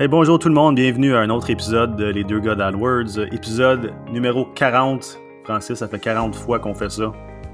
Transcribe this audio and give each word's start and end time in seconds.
Hey, 0.00 0.08
bonjour 0.08 0.38
tout 0.38 0.48
le 0.48 0.54
monde, 0.54 0.76
bienvenue 0.76 1.14
à 1.14 1.20
un 1.20 1.28
autre 1.28 1.50
épisode 1.50 1.94
de 1.96 2.06
Les 2.06 2.24
deux 2.24 2.40
gars 2.40 2.54
d'AdWords, 2.54 3.18
épisode 3.32 3.92
numéro 4.10 4.46
40. 4.46 5.18
Francis, 5.44 5.74
ça 5.76 5.88
fait 5.88 5.98
40 5.98 6.34
fois 6.34 6.58
qu'on 6.58 6.74
fait 6.74 6.90
ça. 6.90 7.12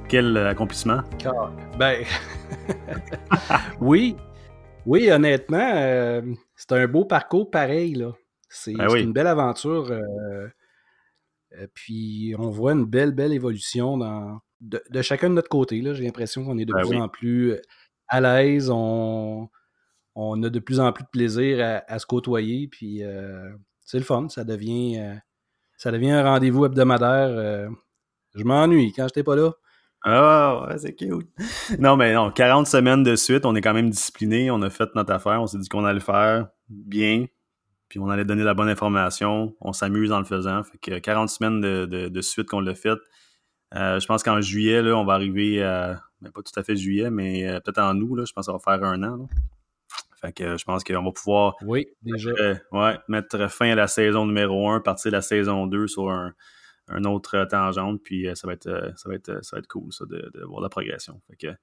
Quel 0.09 0.37
euh, 0.37 0.49
accomplissement? 0.49 1.01
Ben, 1.77 2.05
oui, 3.81 4.15
oui, 4.87 5.11
honnêtement, 5.11 5.73
euh, 5.75 6.23
c'est 6.55 6.71
un 6.71 6.87
beau 6.87 7.05
parcours 7.05 7.51
pareil, 7.51 7.95
là. 7.95 8.13
C'est 8.49 8.75
Ben 8.75 8.87
oui. 8.91 9.03
une 9.03 9.13
belle 9.13 9.27
aventure. 9.27 9.91
euh, 9.91 10.47
euh, 11.59 11.67
puis 11.75 12.33
on 12.39 12.51
voit 12.51 12.75
une 12.75 12.85
belle, 12.85 13.11
belle 13.11 13.33
évolution 13.33 13.97
dans, 13.99 14.39
de, 14.61 14.81
de 14.89 15.03
chacun 15.03 15.31
de 15.31 15.35
notre 15.35 15.49
côté. 15.49 15.83
J'ai 15.83 16.05
l'impression 16.05 16.45
qu'on 16.45 16.59
est 16.59 16.65
de 16.65 16.73
Ben 16.73 16.83
plus 16.83 16.91
oui. 16.91 17.01
en 17.01 17.09
plus 17.09 17.57
à 18.07 18.21
l'aise. 18.21 18.71
On, 18.73 19.49
on 20.19 20.43
a 20.43 20.49
de 20.49 20.59
plus 20.59 20.81
en 20.81 20.93
plus 20.93 21.05
de 21.05 21.09
plaisir 21.11 21.83
à, 21.87 21.99
se 21.99 22.07
côtoyer. 22.07 22.69
Puis 22.69 23.05
euh, 23.05 23.51
c'est 23.85 23.99
le 23.99 24.05
fun. 24.05 24.29
Ça 24.29 24.45
devient, 24.45 24.99
euh, 24.99 26.11
un 26.11 26.23
rendez-vous 26.23 26.65
hebdomadaire. 26.65 27.29
euh. 27.31 27.69
je 28.35 28.43
m'ennuie 28.43 28.93
quand 28.97 29.05
j'étais 29.07 29.23
pas 29.23 29.37
là. 29.37 29.53
Ah, 30.03 30.67
ouais, 30.69 30.79
c'est 30.79 30.95
cute. 30.95 31.29
Non, 31.79 31.97
mais 31.97 32.15
non, 32.15 32.31
40 32.31 32.67
semaines 32.67 33.03
de 33.03 33.15
suite, 33.17 33.45
on 33.45 33.55
est 33.57 33.61
quand 33.61 33.75
même 33.75 33.91
discipliné, 33.91 34.51
on 34.51 34.63
a 34.63 34.71
fait 34.71 34.89
notre 34.95 35.13
affaire, 35.13 35.43
on 35.43 35.47
s'est 35.47 35.59
dit 35.59 35.69
qu'on 35.69 35.85
allait 35.85 35.95
le 35.95 36.01
faire 36.01 36.47
bien, 36.69 37.27
puis 37.89 37.99
on 37.99 38.09
allait 38.09 38.25
donner 38.25 38.45
la 38.45 38.55
bonne 38.55 38.69
information, 38.69 39.57
on 39.61 39.73
s'amuse 39.73 40.13
en 40.13 40.21
le 40.21 40.25
faisant. 40.25 40.63
Fait 40.63 40.79
que 40.79 40.99
40 40.99 41.29
semaines 41.29 41.61
de, 41.61 41.87
de- 41.87 42.09
de 42.09 42.21
suite 42.21 42.49
qu'on 42.49 42.61
l'a 42.61 42.75
fait. 42.77 42.99
Je 43.75 44.07
pense 44.07 44.23
qu'en 44.23 44.41
juillet, 44.41 44.81
on 44.93 45.05
va 45.05 45.15
arriver 45.15 45.63
à, 45.63 46.01
ben, 46.23 46.31
pas 46.31 46.41
tout 46.43 46.59
à 46.59 46.63
fait 46.63 46.77
juillet, 46.77 47.11
mais 47.11 47.61
peut-être 47.65 47.81
en 47.83 47.97
août, 48.01 48.25
je 48.27 48.33
pense 48.33 48.47
qu'on 48.47 48.53
va 48.53 48.59
faire 48.61 48.85
un 48.85 49.03
an. 49.03 49.29
Fait 50.21 50.33
que 50.33 50.57
je 50.57 50.65
pense 50.65 50.83
qu'on 50.85 51.03
va 51.05 51.13
pouvoir 51.13 51.55
Oui, 51.63 51.87
déjà. 52.03 52.31
euh, 52.31 52.55
ouais, 52.73 52.99
mettre 53.09 53.51
fin 53.51 53.71
à 53.71 53.75
la 53.75 53.87
saison 53.87 54.25
numéro 54.27 54.71
1, 54.71 54.81
partir 54.81 55.11
de 55.11 55.17
la 55.17 55.23
saison 55.23 55.67
2 55.67 55.87
sur 55.89 56.11
un, 56.11 56.33
un 56.89 57.05
autre 57.05 57.37
euh, 57.37 57.45
tangente, 57.47 58.01
puis 58.03 58.27
euh, 58.29 58.35
ça 58.35 58.47
va 58.47 58.55
être 58.55 58.93
ça 58.97 59.09
va 59.09 59.15
être 59.15 59.45
ça 59.45 59.57
va 59.57 59.59
être 59.61 59.67
cool 59.69 59.93
ça 59.93 60.05
de, 60.07 60.31
de 60.33 60.45
voir 60.45 60.61
la 60.63 60.69
progression. 60.69 61.21
Fait 61.29 61.37
que- 61.37 61.55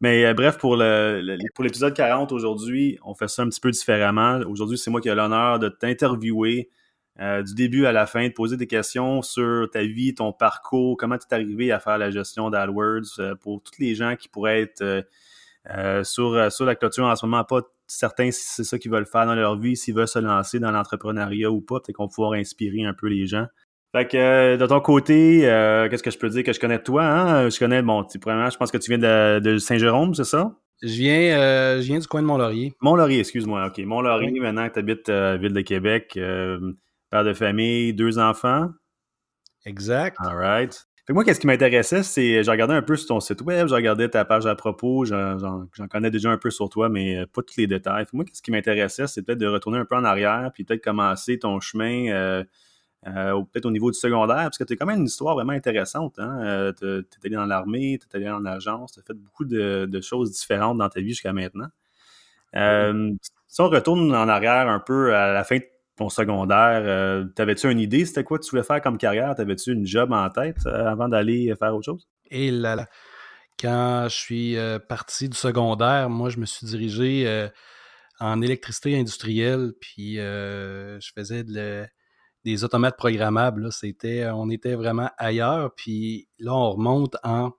mais 0.00 0.24
euh, 0.26 0.32
bref, 0.34 0.58
pour 0.58 0.76
le, 0.76 1.20
le- 1.22 1.38
pour 1.54 1.64
l'épisode 1.64 1.92
40 1.92 2.30
aujourd'hui, 2.30 2.98
on 3.02 3.14
fait 3.14 3.26
ça 3.26 3.42
un 3.42 3.48
petit 3.48 3.60
peu 3.60 3.72
différemment. 3.72 4.38
Aujourd'hui, 4.48 4.78
c'est 4.78 4.90
moi 4.92 5.00
qui 5.00 5.08
ai 5.08 5.14
l'honneur 5.16 5.58
de 5.58 5.68
t'interviewer 5.68 6.70
euh, 7.18 7.42
du 7.42 7.52
début 7.54 7.84
à 7.84 7.90
la 7.90 8.06
fin, 8.06 8.28
de 8.28 8.32
poser 8.32 8.56
des 8.56 8.68
questions 8.68 9.22
sur 9.22 9.68
ta 9.72 9.82
vie, 9.82 10.14
ton 10.14 10.32
parcours, 10.32 10.96
comment 10.96 11.18
tu 11.18 11.26
es 11.28 11.34
arrivé 11.34 11.72
à 11.72 11.80
faire 11.80 11.98
la 11.98 12.12
gestion 12.12 12.48
d'AdWords 12.48 13.18
euh, 13.18 13.34
pour 13.34 13.60
tous 13.60 13.80
les 13.80 13.96
gens 13.96 14.14
qui 14.14 14.28
pourraient 14.28 14.60
être 14.60 15.04
sur, 16.04 16.50
sur 16.52 16.64
la 16.64 16.74
clôture 16.76 17.04
en 17.04 17.16
ce 17.16 17.26
moment, 17.26 17.42
pas 17.44 17.60
certains 17.88 18.30
si 18.30 18.42
c'est 18.44 18.64
ça 18.64 18.78
qu'ils 18.78 18.90
veulent 18.92 19.06
faire 19.06 19.26
dans 19.26 19.34
leur 19.34 19.58
vie, 19.58 19.76
s'ils 19.76 19.94
veulent 19.94 20.06
se 20.08 20.18
lancer 20.20 20.60
dans 20.60 20.70
l'entrepreneuriat 20.70 21.50
ou 21.50 21.60
pas, 21.60 21.80
peut-être 21.80 21.96
qu'on 21.96 22.04
va 22.06 22.10
pouvoir 22.14 22.32
inspirer 22.34 22.84
un 22.84 22.94
peu 22.94 23.08
les 23.08 23.26
gens. 23.26 23.46
Fait 23.96 24.06
que 24.06 24.16
euh, 24.16 24.56
de 24.58 24.66
ton 24.66 24.80
côté, 24.80 25.48
euh, 25.50 25.88
qu'est-ce 25.88 26.02
que 26.02 26.10
je 26.10 26.18
peux 26.18 26.28
dire 26.28 26.44
que 26.44 26.52
je 26.52 26.60
connais 26.60 26.78
de 26.78 26.82
toi? 26.82 27.04
Hein? 27.04 27.48
Je 27.48 27.58
connais, 27.58 27.80
bon, 27.82 28.04
tu- 28.04 28.18
premièrement, 28.18 28.50
je 28.50 28.56
pense 28.58 28.70
que 28.70 28.76
tu 28.78 28.90
viens 28.90 28.98
de, 28.98 29.40
de 29.40 29.56
Saint-Jérôme, 29.58 30.14
c'est 30.14 30.24
ça? 30.24 30.54
Je 30.82 30.88
viens, 30.94 31.38
euh, 31.40 31.76
je 31.80 31.86
viens 31.86 31.98
du 31.98 32.06
coin 32.06 32.20
de 32.22 32.26
Mont-Laurier. 32.26 32.74
Mont-Laurier, 32.82 33.20
excuse-moi. 33.20 33.66
OK, 33.66 33.78
Mont-Laurier, 33.78 34.30
Oui. 34.30 34.40
maintenant 34.40 34.68
que 34.68 34.74
tu 34.74 34.78
habites 34.78 35.08
euh, 35.08 35.38
Ville 35.40 35.54
de 35.54 35.60
Québec, 35.62 36.12
euh, 36.18 36.60
père 37.10 37.24
de 37.24 37.32
famille, 37.32 37.94
deux 37.94 38.18
enfants? 38.18 38.68
Exact. 39.64 40.16
All 40.20 40.36
right. 40.36 40.86
Fait 41.08 41.12
que 41.12 41.14
moi, 41.14 41.24
qu'est-ce 41.24 41.40
qui 41.40 41.46
m'intéressait, 41.46 42.02
c'est 42.02 42.44
j'ai 42.44 42.50
regardé 42.50 42.74
un 42.74 42.82
peu 42.82 42.94
sur 42.94 43.08
ton 43.08 43.20
site 43.20 43.40
web, 43.40 43.66
j'ai 43.66 43.74
regardé 43.74 44.10
ta 44.10 44.26
page 44.26 44.44
à 44.44 44.54
propos, 44.54 45.06
j'en 45.06 45.66
connais 45.90 46.10
déjà 46.10 46.28
un 46.28 46.36
peu 46.36 46.50
sur 46.50 46.68
toi, 46.68 46.90
mais 46.90 47.16
euh, 47.16 47.26
pas 47.26 47.40
tous 47.40 47.56
les 47.56 47.66
détails. 47.66 48.04
Fait 48.04 48.10
que 48.10 48.16
moi, 48.16 48.26
qu'est-ce 48.26 48.42
qui 48.42 48.50
m'intéressait, 48.50 49.06
c'est 49.06 49.22
peut-être 49.22 49.38
de 49.38 49.46
retourner 49.46 49.78
un 49.78 49.86
peu 49.86 49.96
en 49.96 50.04
arrière, 50.04 50.50
puis 50.52 50.64
peut-être 50.64 50.84
commencer 50.84 51.38
ton 51.38 51.60
chemin, 51.60 52.10
euh, 52.10 52.44
euh, 53.06 53.40
peut-être 53.50 53.64
au 53.64 53.70
niveau 53.70 53.90
du 53.90 53.98
secondaire, 53.98 54.36
parce 54.36 54.58
que 54.58 54.64
tu 54.64 54.74
as 54.74 54.76
quand 54.76 54.84
même 54.84 54.98
une 54.98 55.06
histoire 55.06 55.34
vraiment 55.34 55.54
intéressante. 55.54 56.18
Hein? 56.18 56.42
Euh, 56.44 56.72
tu 56.78 56.86
es 56.86 57.26
allé 57.26 57.36
dans 57.36 57.46
l'armée, 57.46 57.98
tu 57.98 58.06
es 58.06 58.16
allé 58.16 58.28
en 58.28 58.44
agence, 58.44 58.92
tu 58.92 59.00
as 59.00 59.02
fait 59.02 59.14
beaucoup 59.14 59.46
de, 59.46 59.86
de 59.90 60.00
choses 60.02 60.32
différentes 60.32 60.76
dans 60.76 60.90
ta 60.90 61.00
vie 61.00 61.08
jusqu'à 61.08 61.32
maintenant. 61.32 61.68
Euh, 62.54 63.14
si 63.46 63.60
on 63.62 63.70
retourne 63.70 64.14
en 64.14 64.28
arrière 64.28 64.68
un 64.68 64.80
peu 64.80 65.14
à 65.14 65.32
la 65.32 65.42
fin 65.42 65.56
de 65.56 65.64
ton 65.98 66.08
secondaire, 66.08 66.80
euh, 66.84 67.24
t'avais-tu 67.34 67.70
une 67.70 67.80
idée? 67.80 68.06
C'était 68.06 68.24
quoi 68.24 68.38
tu 68.38 68.48
voulais 68.50 68.62
faire 68.62 68.80
comme 68.80 68.96
carrière? 68.96 69.34
T'avais-tu 69.34 69.72
une 69.72 69.86
job 69.86 70.12
en 70.12 70.30
tête 70.30 70.64
euh, 70.66 70.86
avant 70.86 71.08
d'aller 71.08 71.54
faire 71.58 71.74
autre 71.74 71.84
chose? 71.84 72.08
Et 72.30 72.50
là. 72.50 72.86
Quand 73.60 74.04
je 74.04 74.14
suis 74.14 74.56
euh, 74.56 74.78
parti 74.78 75.28
du 75.28 75.36
secondaire, 75.36 76.08
moi, 76.08 76.30
je 76.30 76.38
me 76.38 76.46
suis 76.46 76.64
dirigé 76.64 77.48
en 78.20 78.40
électricité 78.40 78.96
industrielle, 78.96 79.72
puis 79.80 80.14
je 80.14 81.10
faisais 81.12 81.42
des 82.44 82.62
automates 82.62 82.96
programmables. 82.96 83.68
on 84.32 84.50
était 84.50 84.76
vraiment 84.76 85.10
ailleurs, 85.18 85.74
puis 85.74 86.28
là, 86.38 86.54
on 86.54 86.70
remonte 86.70 87.16
en, 87.24 87.50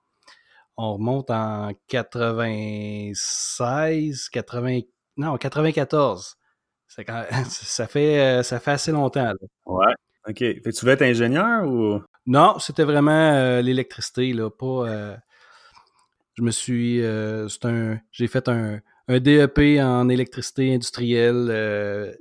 on 0.78 0.94
remonte 0.94 1.30
en 1.30 1.72
96, 1.88 4.30
80, 4.30 4.80
non, 5.18 5.36
94. 5.36 6.39
Quand- 6.98 7.24
ça, 7.48 7.86
fait, 7.86 8.20
euh, 8.20 8.42
ça 8.42 8.60
fait 8.60 8.72
assez 8.72 8.92
longtemps. 8.92 9.24
là. 9.24 9.34
Ouais. 9.66 9.94
OK. 10.28 10.38
Fait 10.38 10.60
que 10.60 10.70
tu 10.70 10.84
veux 10.84 10.92
être 10.92 11.02
ingénieur 11.02 11.66
ou? 11.66 12.00
Non, 12.26 12.58
c'était 12.58 12.84
vraiment 12.84 13.32
euh, 13.32 13.62
l'électricité, 13.62 14.32
là, 14.32 14.50
pas. 14.50 14.88
euh, 14.88 15.16
je 16.34 16.42
me 16.42 16.50
suis. 16.50 17.02
euh, 17.02 17.48
c'est 17.48 17.64
un. 17.64 17.98
J'ai 18.12 18.26
fait 18.26 18.48
un, 18.48 18.80
un 19.08 19.18
DEP 19.20 19.80
en 19.80 20.08
électricité 20.08 20.74
industrielle. 20.74 22.14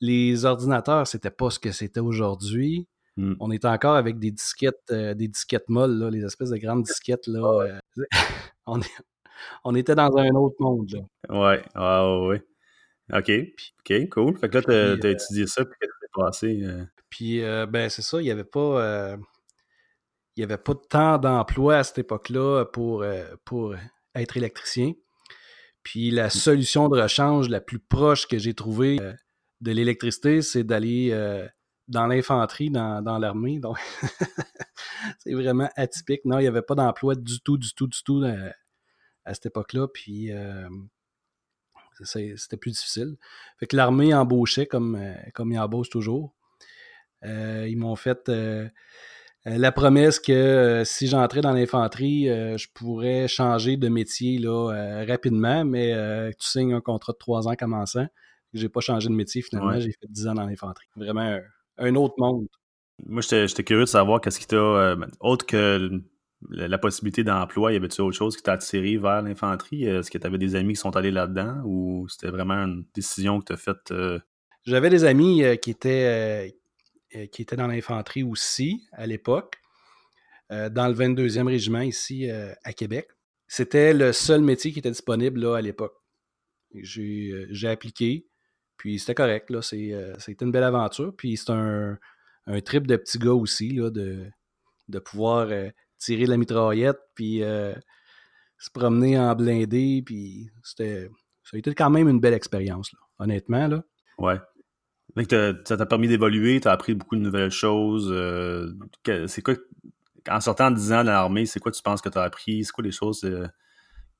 les 0.00 0.44
ordinateurs, 0.44 1.06
c'était 1.06 1.30
pas 1.30 1.50
ce 1.50 1.58
que 1.58 1.72
c'était 1.72 2.00
aujourd'hui. 2.00 2.86
Hmm. 3.16 3.32
On 3.40 3.50
était 3.50 3.68
encore 3.68 3.96
avec 3.96 4.18
des 4.18 4.30
disquettes, 4.30 4.92
des 4.92 5.28
disquettes 5.28 5.68
molles, 5.70 5.98
là, 5.98 6.10
les 6.10 6.22
espèces 6.24 6.50
de 6.50 6.58
grandes 6.58 6.82
disquettes. 6.82 7.26
Là, 7.26 7.78
on, 8.66 8.80
est- 8.80 9.02
on 9.64 9.74
était 9.74 9.94
dans 9.94 10.14
un 10.18 10.28
autre 10.34 10.56
monde. 10.60 10.90
Là. 10.90 11.00
Ouais. 11.34 11.62
Ah, 11.74 12.06
ouais, 12.20 12.26
ouais. 12.28 12.42
OK. 13.12 13.30
OK, 13.80 14.08
cool. 14.10 14.38
Fait 14.38 14.48
que 14.48 14.56
là, 14.56 14.62
t'as 14.62 14.72
euh, 14.72 14.96
étudié 14.96 15.46
ça, 15.46 15.64
puis 15.64 15.74
qu'est-ce 15.80 15.92
qui 15.92 16.00
s'est 16.00 16.08
passé? 16.14 16.60
euh? 16.64 16.84
Puis, 17.08 17.42
euh, 17.42 17.66
ben, 17.66 17.88
c'est 17.88 18.02
ça, 18.02 18.20
il 18.20 18.24
n'y 18.24 18.30
avait 18.30 18.44
pas. 18.44 18.82
euh, 18.82 19.16
il 20.36 20.40
y 20.40 20.44
avait 20.44 20.58
pas 20.58 20.74
tant 20.90 21.18
d'emplois 21.18 21.78
à 21.78 21.84
cette 21.84 21.98
époque-là 21.98 22.66
pour, 22.66 23.06
pour 23.46 23.74
être 24.14 24.36
électricien. 24.36 24.92
Puis 25.82 26.10
la 26.10 26.28
solution 26.28 26.90
de 26.90 27.00
rechange 27.00 27.48
la 27.48 27.62
plus 27.62 27.78
proche 27.78 28.28
que 28.28 28.36
j'ai 28.36 28.52
trouvée 28.52 28.98
de 29.62 29.72
l'électricité, 29.72 30.42
c'est 30.42 30.62
d'aller 30.62 31.10
dans 31.88 32.06
l'infanterie, 32.06 32.70
dans, 32.70 33.02
dans 33.02 33.18
l'armée. 33.18 33.60
Donc, 33.60 33.78
c'est 35.18 35.34
vraiment 35.34 35.70
atypique. 35.76 36.24
Non, 36.24 36.38
il 36.38 36.42
n'y 36.42 36.48
avait 36.48 36.62
pas 36.62 36.74
d'emploi 36.74 37.14
du 37.14 37.40
tout, 37.40 37.56
du 37.58 37.72
tout, 37.74 37.86
du 37.86 38.02
tout 38.02 38.22
euh, 38.22 38.50
à 39.24 39.34
cette 39.34 39.46
époque-là. 39.46 39.88
Puis 39.88 40.30
c'était 42.04 42.56
plus 42.56 42.72
difficile. 42.72 43.16
Fait 43.58 43.66
que 43.66 43.76
l'armée 43.76 44.12
embauchait 44.14 44.66
comme, 44.66 44.96
euh, 44.96 45.14
comme 45.34 45.52
ils 45.52 45.58
embauchent 45.58 45.90
toujours. 45.90 46.34
Euh, 47.24 47.66
ils 47.68 47.76
m'ont 47.78 47.96
fait 47.96 48.28
euh, 48.28 48.68
la 49.46 49.72
promesse 49.72 50.20
que 50.20 50.32
euh, 50.32 50.84
si 50.84 51.06
j'entrais 51.06 51.40
dans 51.40 51.52
l'infanterie, 51.52 52.26
je 52.26 52.66
pourrais 52.74 53.26
changer 53.28 53.76
de 53.76 53.88
métier 53.88 54.38
là, 54.38 55.04
rapidement, 55.06 55.64
mais 55.64 55.92
tu 56.38 56.46
signes 56.46 56.74
un 56.74 56.80
contrat 56.80 57.12
de 57.12 57.18
trois 57.18 57.48
ans 57.48 57.54
commençant. 57.56 58.06
J'ai 58.52 58.68
pas 58.68 58.80
changé 58.80 59.08
de 59.08 59.14
métier 59.14 59.42
finalement, 59.42 59.70
Ouais. 59.72 59.80
j'ai 59.80 59.92
fait 59.92 60.06
dix 60.08 60.26
ans 60.28 60.34
dans 60.34 60.46
l'infanterie. 60.46 60.86
Vraiment 60.96 61.20
un, 61.22 61.40
un 61.78 61.94
autre 61.94 62.14
monde. 62.18 62.46
Moi, 63.04 63.20
j'étais 63.20 63.64
curieux 63.64 63.84
de 63.84 63.88
savoir 63.88 64.20
qu'est-ce 64.20 64.40
qui 64.40 64.46
t'a. 64.46 64.96
autre 65.20 65.44
que 65.44 65.90
la, 66.50 66.78
possibilité 66.78 67.24
d'emploi, 67.24 67.72
y 67.72 67.76
avait-tu 67.76 68.00
autre 68.00 68.16
chose 68.16 68.36
qui 68.36 68.42
t'a 68.42 68.52
attiré 68.52 68.96
vers 68.96 69.22
l'infanterie? 69.22 69.84
Est-ce 69.84 70.10
que 70.10 70.18
tu 70.18 70.26
avais 70.26 70.38
des 70.38 70.54
amis 70.54 70.74
qui 70.74 70.80
sont 70.80 70.96
allés 70.96 71.10
là-dedans 71.10 71.62
ou 71.64 72.06
c'était 72.08 72.30
vraiment 72.30 72.54
une 72.54 72.84
décision 72.94 73.40
que 73.40 73.46
tu 73.46 73.52
as 73.52 73.56
faite? 73.56 73.90
euh, 73.90 74.18
J'avais 74.64 74.90
des 74.90 75.04
amis 75.04 75.42
euh, 75.44 75.56
qui, 75.56 75.70
étaient, 75.70 76.52
euh, 77.14 77.18
euh, 77.18 77.26
qui 77.26 77.42
étaient 77.42 77.56
dans 77.56 77.66
l'infanterie 77.66 78.22
aussi 78.22 78.86
à 78.92 79.06
l'époque, 79.06 79.56
euh, 80.52 80.68
dans 80.68 80.88
le 80.88 80.94
22e 80.94 81.46
régiment 81.46 81.80
ici 81.80 82.30
euh, 82.30 82.52
à 82.64 82.72
Québec. 82.72 83.08
C'était 83.48 83.94
le 83.94 84.12
seul 84.12 84.40
métier 84.42 84.72
qui 84.72 84.78
était 84.80 84.90
disponible 84.90 85.40
là, 85.40 85.56
à 85.56 85.60
l'époque. 85.60 85.94
J'ai 86.74 87.30
euh, 87.32 87.70
appliqué, 87.70 88.26
puis 88.76 88.98
c'était 88.98 89.14
correct. 89.14 89.50
euh, 89.50 90.14
C'était 90.18 90.44
une 90.44 90.52
belle 90.52 90.64
aventure. 90.64 91.14
Puis 91.16 91.36
c'est 91.36 91.50
un, 91.50 91.98
un 92.46 92.60
trip 92.60 92.86
de 92.86 92.96
petit 92.96 93.18
gars 93.18 93.32
aussi, 93.32 93.70
là, 93.70 93.90
de, 93.90 94.26
de 94.88 94.98
pouvoir 94.98 95.48
euh, 95.50 95.70
tirer 96.06 96.24
de 96.24 96.30
la 96.30 96.36
mitraillette, 96.36 96.98
puis 97.14 97.42
euh, 97.42 97.74
se 98.58 98.70
promener 98.70 99.18
en 99.18 99.34
blindé. 99.34 100.02
Puis 100.04 100.50
c'était, 100.62 101.10
ça 101.44 101.56
a 101.56 101.58
été 101.58 101.74
quand 101.74 101.90
même 101.90 102.08
une 102.08 102.20
belle 102.20 102.34
expérience, 102.34 102.92
là, 102.92 102.98
honnêtement. 103.18 103.66
Là. 103.68 103.82
Ouais. 104.18 104.36
T'as- 105.28 105.54
ça 105.64 105.76
t'a 105.76 105.86
permis 105.86 106.08
d'évoluer, 106.08 106.60
tu 106.60 106.68
as 106.68 106.72
appris 106.72 106.94
beaucoup 106.94 107.16
de 107.16 107.20
nouvelles 107.22 107.50
choses. 107.50 108.10
euh, 108.12 108.72
c'est 109.26 109.40
quoi, 109.42 109.54
en 110.28 110.40
sortant 110.40 110.70
de 110.70 110.76
10 110.76 110.92
ans 110.92 111.02
de 111.02 111.06
l'armée, 111.08 111.46
c'est 111.46 111.60
quoi 111.60 111.72
tu 111.72 111.82
penses 111.82 112.02
que 112.02 112.08
tu 112.08 112.18
as 112.18 112.22
appris? 112.22 112.64
C'est 112.64 112.72
quoi 112.72 112.84
les 112.84 112.90
choses 112.92 113.24
euh, 113.24 113.46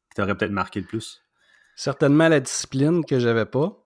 qui 0.09 0.17
t'auraient 0.17 0.37
peut-être 0.37 0.53
marqué 0.53 0.81
le 0.81 0.87
plus? 0.87 1.23
Certainement 1.75 2.29
la 2.29 2.41
discipline 2.41 3.05
que 3.05 3.19
j'avais 3.19 3.45
pas. 3.45 3.77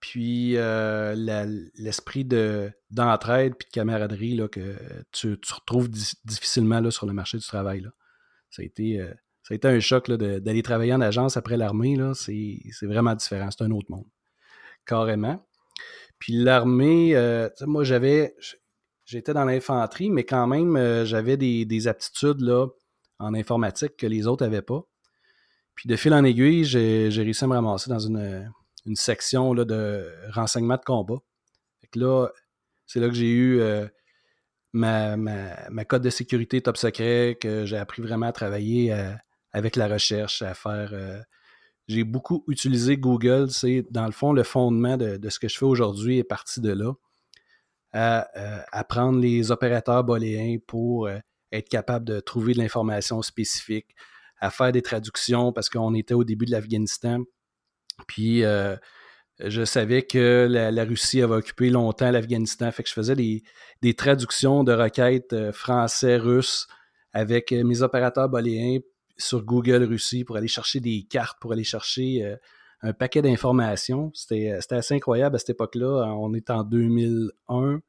Puis 0.00 0.52
l'esprit 1.76 2.24
de, 2.24 2.70
d'entraide 2.90 3.54
puis 3.56 3.66
de 3.66 3.72
camaraderie 3.72 4.36
là, 4.36 4.48
que 4.48 4.76
tu, 5.12 5.38
retrouves 5.52 5.90
difficilement 6.24 6.80
là, 6.80 6.90
sur 6.90 7.06
le 7.06 7.12
marché 7.12 7.38
du 7.38 7.46
travail. 7.46 7.80
Là. 7.80 7.90
Ça, 8.50 8.62
a 8.62 8.64
été, 8.64 9.04
été 9.50 9.68
un 9.68 9.80
choc 9.80 10.10
d'aller 10.10 10.62
travailler 10.62 10.94
en 10.94 11.00
agence 11.00 11.36
après 11.36 11.56
l'armée. 11.56 11.96
C'est, 12.14 12.86
vraiment 12.86 13.14
différent. 13.14 13.50
C'est 13.50 13.64
un 13.64 13.70
autre 13.70 13.90
monde. 13.90 14.06
Carrément. 14.84 15.44
Puis 16.18 16.34
l'armée, 16.34 17.14
moi 17.62 17.84
j'avais. 17.84 18.34
J'étais 19.04 19.32
dans 19.32 19.44
l'infanterie, 19.44 20.10
mais 20.10 20.24
quand 20.24 20.48
même, 20.48 21.04
j'avais 21.04 21.36
des, 21.36 21.64
des, 21.64 21.86
aptitudes 21.86 22.40
là, 22.40 22.66
en 23.18 23.34
informatique 23.34 23.96
que 23.96 24.06
les 24.06 24.26
autres 24.26 24.44
n'avaient 24.44 24.62
pas. 24.62 24.82
Puis 25.74 25.88
de 25.88 25.96
fil 25.96 26.12
en 26.14 26.24
aiguille, 26.24 26.64
j'ai, 26.64 27.08
réussi 27.08 27.44
à 27.44 27.46
me 27.46 27.54
ramasser 27.54 27.90
dans 27.90 27.98
une, 27.98 28.50
une 28.86 28.96
section 28.96 29.52
là, 29.52 29.64
de 29.64 30.12
renseignement 30.32 30.76
de 30.76 30.84
combat. 30.84 31.18
là, 31.94 32.28
c'est 32.86 33.00
là 33.00 33.08
que 33.08 33.14
j'ai 33.14 33.30
eu 33.30 33.60
euh, 33.60 33.86
ma, 34.72 35.16
ma, 35.16 35.84
code 35.84 36.02
de 36.02 36.10
sécurité 36.10 36.60
top 36.60 36.76
secret, 36.76 37.36
que 37.40 37.66
j'ai 37.66 37.76
appris 37.76 38.02
vraiment 38.02 38.26
à 38.26 38.32
travailler 38.32 38.92
euh, 38.92 39.12
avec 39.52 39.76
la 39.76 39.88
recherche, 39.88 40.42
à 40.42 40.54
faire. 40.54 40.90
Euh, 40.92 41.20
j'ai 41.88 42.04
beaucoup 42.04 42.44
utilisé 42.48 42.96
Google. 42.96 43.50
C'est 43.50 43.86
dans 43.90 44.06
le 44.06 44.12
fond 44.12 44.32
le 44.32 44.42
fondement 44.42 44.96
de, 44.96 45.18
ce 45.28 45.38
que 45.38 45.48
je 45.48 45.58
fais 45.58 45.64
aujourd'hui 45.64 46.18
est 46.18 46.24
parti 46.24 46.60
de 46.60 46.72
là. 46.72 46.92
À 47.92 48.28
apprendre 48.72 49.20
les 49.20 49.50
opérateurs 49.50 50.04
booléens 50.04 50.58
pour 50.66 51.08
être 51.52 51.68
capable 51.68 52.04
de 52.04 52.20
trouver 52.20 52.52
de 52.52 52.58
l'information 52.58 53.22
spécifique, 53.22 53.94
à 54.38 54.50
faire 54.50 54.72
des 54.72 54.82
traductions 54.82 55.52
parce 55.52 55.70
qu'on 55.70 55.94
était 55.94 56.12
au 56.12 56.24
début 56.24 56.44
de 56.44 56.50
l'Afghanistan. 56.50 57.22
Puis 58.06 58.44
euh, 58.44 58.76
je 59.38 59.64
savais 59.64 60.02
que 60.02 60.46
la, 60.48 60.84
Russie 60.84 61.22
avait 61.22 61.34
occupé 61.34 61.70
longtemps 61.70 62.10
l'Afghanistan. 62.10 62.70
Fait 62.72 62.82
que 62.82 62.88
je 62.88 62.94
faisais 62.94 63.14
des, 63.14 63.94
traductions 63.94 64.64
de 64.64 64.72
requêtes 64.72 65.32
euh, 65.32 65.52
français, 65.52 66.16
russes 66.16 66.66
avec 67.12 67.52
euh, 67.52 67.64
mes 67.64 67.82
opérateurs 67.82 68.28
boléens 68.28 68.78
sur 69.18 69.42
Google 69.42 69.84
Russie 69.84 70.24
pour 70.24 70.36
aller 70.36 70.48
chercher 70.48 70.80
des 70.80 71.06
cartes, 71.08 71.38
pour 71.40 71.52
aller 71.52 71.64
chercher 71.64 72.36
un 72.82 72.92
paquet 72.92 73.22
d'informations. 73.22 74.10
C'était 74.12 74.50
assez 74.70 74.94
incroyable 74.94 75.36
à 75.36 75.38
cette 75.38 75.50
époque-là. 75.50 76.14
On 76.18 76.34
est 76.34 76.50
en 76.50 76.64
2001. 76.64 77.80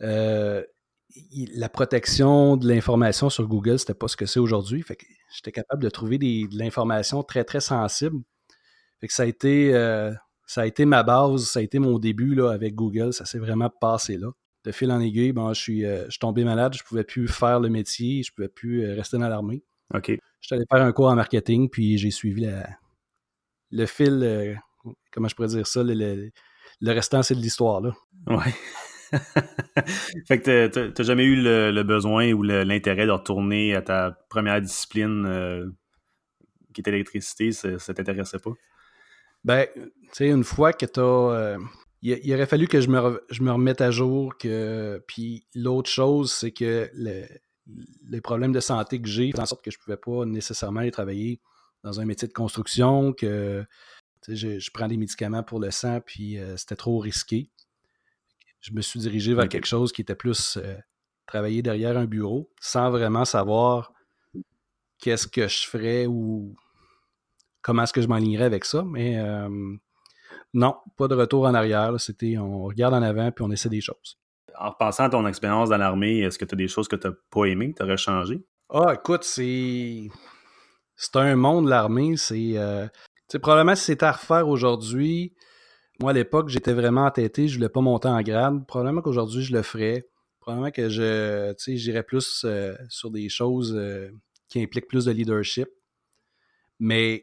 la 0.00 1.68
protection 1.68 2.56
de 2.56 2.66
l'information 2.66 3.28
sur 3.28 3.46
Google, 3.46 3.78
c'était 3.78 3.92
pas 3.92 4.08
ce 4.08 4.16
que 4.16 4.24
c'est 4.24 4.40
aujourd'hui. 4.40 4.80
Fait 4.80 4.96
que 4.96 5.04
j'étais 5.34 5.52
capable 5.52 5.82
de 5.82 5.90
trouver 5.90 6.16
de 6.16 6.56
l'information 6.56 7.22
très, 7.22 7.44
très 7.44 7.60
sensible 7.60 8.22
que 9.08 9.14
ça 9.14 9.24
a 9.24 9.26
été, 9.26 9.74
euh, 9.74 10.12
ça 10.46 10.62
a 10.62 10.66
été 10.66 10.84
ma 10.84 11.02
base, 11.02 11.44
ça 11.46 11.58
a 11.58 11.62
été 11.62 11.78
mon 11.78 11.98
début 11.98 12.34
là, 12.34 12.50
avec 12.50 12.74
Google. 12.74 13.12
Ça 13.12 13.24
s'est 13.24 13.38
vraiment 13.38 13.68
passé 13.68 14.16
là. 14.16 14.28
De 14.64 14.70
fil 14.70 14.92
en 14.92 15.00
aiguille, 15.00 15.32
bon, 15.32 15.52
je, 15.52 15.60
suis, 15.60 15.84
euh, 15.84 16.08
je 16.08 16.20
tombé 16.20 16.44
malade, 16.44 16.74
je 16.74 16.84
pouvais 16.84 17.02
plus 17.02 17.26
faire 17.26 17.58
le 17.58 17.68
métier, 17.68 18.22
je 18.22 18.32
pouvais 18.32 18.48
plus 18.48 18.84
euh, 18.84 18.94
rester 18.94 19.18
dans 19.18 19.28
l'armée. 19.28 19.64
OK. 19.92 20.10
Je 20.10 20.46
suis 20.46 20.54
allé 20.54 20.64
faire 20.70 20.82
un 20.82 20.92
cours 20.92 21.08
en 21.08 21.16
marketing, 21.16 21.68
puis 21.68 21.98
j'ai 21.98 22.12
suivi 22.12 22.48
le 23.70 23.86
fil, 23.86 24.60
comment 25.10 25.28
je 25.28 25.34
pourrais 25.34 25.48
dire 25.48 25.66
ça, 25.66 25.82
le, 25.82 26.30
restant, 26.82 27.22
c'est 27.22 27.34
de 27.34 27.40
l'histoire. 27.40 27.80
là. 27.80 27.92
Ouais. 28.28 28.54
fait 30.26 30.40
que 30.40 30.88
t'as 30.88 31.02
jamais 31.02 31.24
eu 31.24 31.42
le, 31.42 31.82
besoin 31.82 32.32
ou 32.32 32.42
l'intérêt 32.42 33.06
de 33.06 33.10
retourner 33.10 33.74
à 33.74 33.82
ta 33.82 34.16
première 34.28 34.60
discipline 34.60 35.74
qui 36.72 36.80
était 36.80 36.90
l'électricité, 36.90 37.52
ça, 37.52 37.78
ça 37.78 37.94
t'intéressait 37.94 38.38
pas? 38.38 38.52
Ben, 39.44 39.66
tu 39.74 39.90
sais, 40.12 40.28
une 40.28 40.44
fois 40.44 40.72
que 40.72 40.86
tu 40.86 41.00
as. 41.00 41.02
Euh, 41.02 41.58
il, 42.02 42.34
aurait 42.34 42.46
fallu 42.46 42.66
que 42.66 42.80
je 42.80 42.88
me, 42.88 43.22
je 43.30 43.42
me 43.42 43.52
remette 43.52 43.80
à 43.80 43.90
jour. 43.90 44.36
Que, 44.36 45.02
puis 45.06 45.46
l'autre 45.54 45.90
chose, 45.90 46.32
c'est 46.32 46.50
que 46.50 46.90
les 46.96 48.20
problèmes 48.20 48.52
de 48.52 48.60
santé 48.60 49.00
que 49.00 49.08
j'ai 49.08 49.30
font 49.32 49.42
en 49.42 49.46
sorte 49.46 49.64
que 49.64 49.70
je 49.70 49.78
ne 49.78 49.82
pouvais 49.82 49.96
pas 49.96 50.26
nécessairement 50.26 50.80
aller 50.80 50.90
travailler 50.90 51.40
dans 51.84 52.00
un 52.00 52.04
métier 52.04 52.28
de 52.28 52.32
construction, 52.32 53.12
que 53.12 53.64
je, 54.28 54.58
je, 54.58 54.70
prends 54.72 54.88
des 54.88 54.96
médicaments 54.96 55.42
pour 55.42 55.60
le 55.60 55.70
sang, 55.70 56.00
puis 56.00 56.38
euh, 56.38 56.56
c'était 56.56 56.76
trop 56.76 56.98
risqué. 56.98 57.50
Je 58.60 58.72
me 58.72 58.80
suis 58.80 59.00
dirigé 59.00 59.34
vers 59.34 59.48
quelque 59.48 59.66
chose 59.66 59.92
qui 59.92 60.02
était 60.02 60.14
plus 60.14 60.56
euh, 60.56 60.76
travailler 61.26 61.62
derrière 61.62 61.96
un 61.96 62.06
bureau 62.06 62.50
sans 62.60 62.90
vraiment 62.90 63.24
savoir 63.24 63.92
qu'est-ce 64.98 65.26
que 65.26 65.48
je 65.48 65.66
ferais 65.66 66.06
ou 66.06 66.54
comment 67.62 67.84
est-ce 67.84 67.92
que 67.92 68.02
je 68.02 68.08
m'alignerais 68.08 68.44
avec 68.44 68.64
ça. 68.64 68.84
Mais 68.84 69.18
euh, 69.18 69.48
non, 70.54 70.76
pas 70.96 71.08
de 71.08 71.14
retour 71.14 71.44
en 71.44 71.54
arrière. 71.54 71.98
C'était 71.98 72.36
on 72.38 72.64
regarde 72.64 72.94
en 72.94 73.02
avant 73.02 73.30
puis 73.30 73.44
on 73.44 73.50
essaie 73.50 73.68
des 73.68 73.80
choses. 73.80 74.18
En 74.58 74.70
repensant 74.70 75.04
à 75.04 75.08
ton 75.08 75.26
expérience 75.26 75.70
dans 75.70 75.78
l'armée, 75.78 76.20
est-ce 76.20 76.38
que 76.38 76.44
tu 76.44 76.54
as 76.54 76.58
des 76.58 76.68
choses 76.68 76.88
que 76.88 76.96
tu 76.96 77.08
n'as 77.08 77.14
pas 77.30 77.46
aimées, 77.46 77.72
que 77.72 77.78
tu 77.78 77.82
aurais 77.84 77.96
changé? 77.96 78.44
Ah, 78.68 78.94
écoute, 78.94 79.24
c'est. 79.24 80.08
C'est 80.94 81.16
un 81.16 81.36
monde, 81.36 81.68
l'armée. 81.68 82.16
C'est. 82.16 82.52
Euh... 82.56 82.86
Probablement, 83.40 83.74
si 83.74 83.84
c'était 83.84 84.04
à 84.04 84.12
refaire 84.12 84.46
aujourd'hui, 84.46 85.34
moi, 86.00 86.10
à 86.10 86.14
l'époque, 86.14 86.48
j'étais 86.48 86.72
vraiment 86.74 87.06
entêté, 87.06 87.48
je 87.48 87.56
voulais 87.56 87.68
pas 87.68 87.80
monter 87.80 88.08
en 88.08 88.20
grade. 88.22 88.66
Probablement 88.66 89.00
qu'aujourd'hui, 89.00 89.42
je 89.42 89.52
le 89.52 89.62
ferais. 89.62 90.06
Probablement 90.40 90.70
que 90.70 90.88
je 90.88 91.54
j'irais 91.66 92.02
plus 92.02 92.42
euh, 92.44 92.74
sur 92.88 93.10
des 93.10 93.28
choses 93.28 93.74
euh, 93.76 94.10
qui 94.48 94.60
impliquent 94.60 94.88
plus 94.88 95.04
de 95.04 95.12
leadership. 95.12 95.68
Mais 96.80 97.22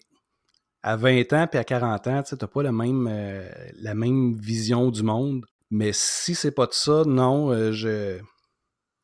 à 0.83 0.95
20 0.95 1.33
ans 1.33 1.47
puis 1.47 1.59
à 1.59 1.63
40 1.63 2.07
ans, 2.07 2.23
tu 2.23 2.35
n'as 2.39 2.47
pas 2.47 2.63
la 2.63 2.71
même, 2.71 3.07
euh, 3.09 3.49
la 3.81 3.93
même 3.93 4.33
vision 4.33 4.91
du 4.91 5.03
monde. 5.03 5.45
Mais 5.71 5.91
si 5.93 6.35
c'est 6.35 6.51
pas 6.51 6.65
de 6.65 6.73
ça, 6.73 7.03
non, 7.05 7.51
euh, 7.51 7.71
je, 7.71 8.19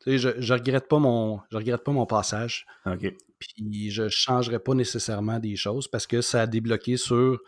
je, 0.05 0.29
je 0.37 0.53
regrette 0.53 0.87
pas 0.87 0.99
mon 0.99 1.39
je 1.51 1.57
regrette 1.57 1.83
pas 1.83 1.91
mon 1.91 2.05
passage. 2.05 2.65
OK. 2.85 3.13
Puis 3.39 3.91
je 3.91 4.07
changerai 4.09 4.59
pas 4.59 4.73
nécessairement 4.73 5.39
des 5.39 5.55
choses 5.55 5.87
parce 5.87 6.07
que 6.07 6.21
ça 6.21 6.41
a 6.41 6.47
débloqué 6.47 6.97
sur 6.97 7.39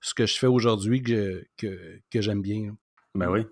ce 0.00 0.14
que 0.14 0.26
je 0.26 0.38
fais 0.38 0.46
aujourd'hui 0.46 1.02
que, 1.02 1.44
que, 1.56 2.20
j'aime 2.20 2.42
bien. 2.42 2.76
Ben 3.14 3.30
oui. 3.30 3.46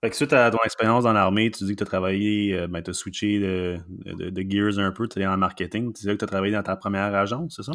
Fait 0.00 0.10
que 0.10 0.16
suite 0.16 0.32
à 0.32 0.50
ton 0.50 0.58
expérience 0.64 1.04
dans 1.04 1.12
l'armée, 1.12 1.50
tu 1.50 1.64
dis 1.64 1.72
que 1.72 1.78
tu 1.78 1.82
as 1.82 1.86
travaillé, 1.86 2.54
euh, 2.54 2.68
ben, 2.68 2.82
tu 2.82 2.90
as 2.90 2.94
switché 2.94 3.38
de, 3.38 3.78
de, 3.88 4.44
gears 4.48 4.78
un 4.78 4.92
peu, 4.92 5.08
tu 5.08 5.20
es 5.20 5.26
en 5.26 5.36
marketing. 5.36 5.92
Tu 5.92 6.06
dis 6.06 6.12
que 6.12 6.18
tu 6.18 6.24
as 6.24 6.28
travaillé 6.28 6.52
dans 6.52 6.62
ta 6.62 6.76
première 6.76 7.14
agence, 7.14 7.56
c'est 7.56 7.64
ça? 7.64 7.72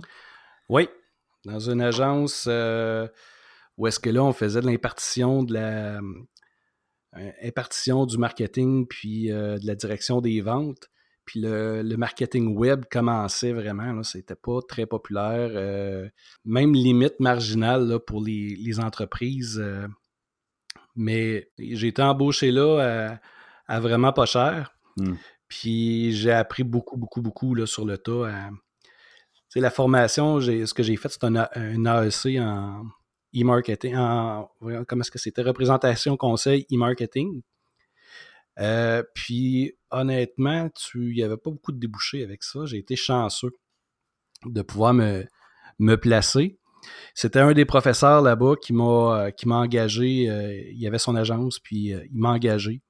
Oui, 0.69 0.87
dans 1.45 1.59
une 1.59 1.81
agence 1.81 2.45
euh, 2.47 3.07
où 3.77 3.87
est-ce 3.87 3.99
que 3.99 4.09
là, 4.09 4.23
on 4.23 4.33
faisait 4.33 4.61
de 4.61 4.65
l'impartition 4.65 5.43
de 5.43 5.53
la 5.53 5.97
euh, 5.97 7.31
impartition 7.43 8.05
du 8.05 8.17
marketing 8.17 8.87
puis 8.87 9.31
euh, 9.31 9.57
de 9.57 9.67
la 9.67 9.75
direction 9.75 10.21
des 10.21 10.41
ventes. 10.41 10.89
Puis 11.25 11.39
le, 11.41 11.95
marketing 11.95 12.57
web 12.57 12.83
commençait 12.91 13.53
vraiment, 13.53 14.03
c'était 14.03 14.35
pas 14.35 14.59
très 14.67 14.85
populaire, 14.85 16.11
même 16.43 16.73
limite 16.73 17.17
marginale 17.21 17.99
pour 18.05 18.21
les, 18.21 18.77
entreprises. 18.81 19.63
mais 20.97 21.49
j'ai 21.57 21.87
été 21.87 22.01
embauché 22.01 22.51
là 22.51 23.17
à, 23.67 23.79
vraiment 23.79 24.11
pas 24.11 24.25
cher. 24.25 24.75
Hmm. 24.97 25.13
Puis 25.47 26.11
j'ai 26.11 26.33
appris 26.33 26.65
beaucoup, 26.65 26.97
beaucoup, 26.97 27.21
beaucoup 27.21 27.55
là, 27.55 27.67
sur 27.67 27.85
le 27.85 27.97
tas 27.97 28.49
c'est 29.53 29.59
la 29.59 29.69
formation, 29.69 30.41
ce 30.41 30.73
que 30.73 30.81
j'ai 30.81 30.95
fait, 30.95 31.09
c'est 31.09 31.23
un, 31.25 31.35
AEC 31.35 32.39
en 32.39 32.87
e-marketing, 33.35 33.95
en 33.95 34.49
comment 34.87 35.01
est-ce 35.01 35.11
que 35.11 35.19
c'était? 35.19 35.43
Représentation 35.43 36.17
conseil 36.17 36.65
e-marketing. 36.73 37.43
Euh, 38.59 39.03
puis 39.13 39.73
honnêtement, 39.91 40.71
il 40.95 41.13
n'y 41.13 41.21
avait 41.21 41.37
pas 41.37 41.51
beaucoup 41.51 41.71
de 41.71 41.77
débouchés 41.77 42.23
avec 42.23 42.41
ça. 42.41 42.65
J'ai 42.65 42.79
été 42.79 42.95
chanceux 42.95 43.51
de 44.43 44.63
pouvoir 44.63 44.95
me, 44.95 45.23
me 45.77 45.97
placer. 45.97 46.57
C'était 47.13 47.39
un 47.39 47.53
des 47.53 47.65
professeurs 47.65 48.23
là-bas 48.23 48.55
qui 48.59 48.73
m'a 48.73 49.29
m'a 49.45 49.55
engagé. 49.55 50.31
Euh, 50.31 50.63
il 50.71 50.87
avait 50.87 50.97
son 50.97 51.15
agence, 51.15 51.59
puis 51.59 51.93
euh, 51.93 52.03
il 52.11 52.17
m'a 52.17 52.31
engagé. 52.31 52.81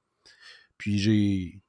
Puis 0.78 0.96
j'ai 0.96 1.60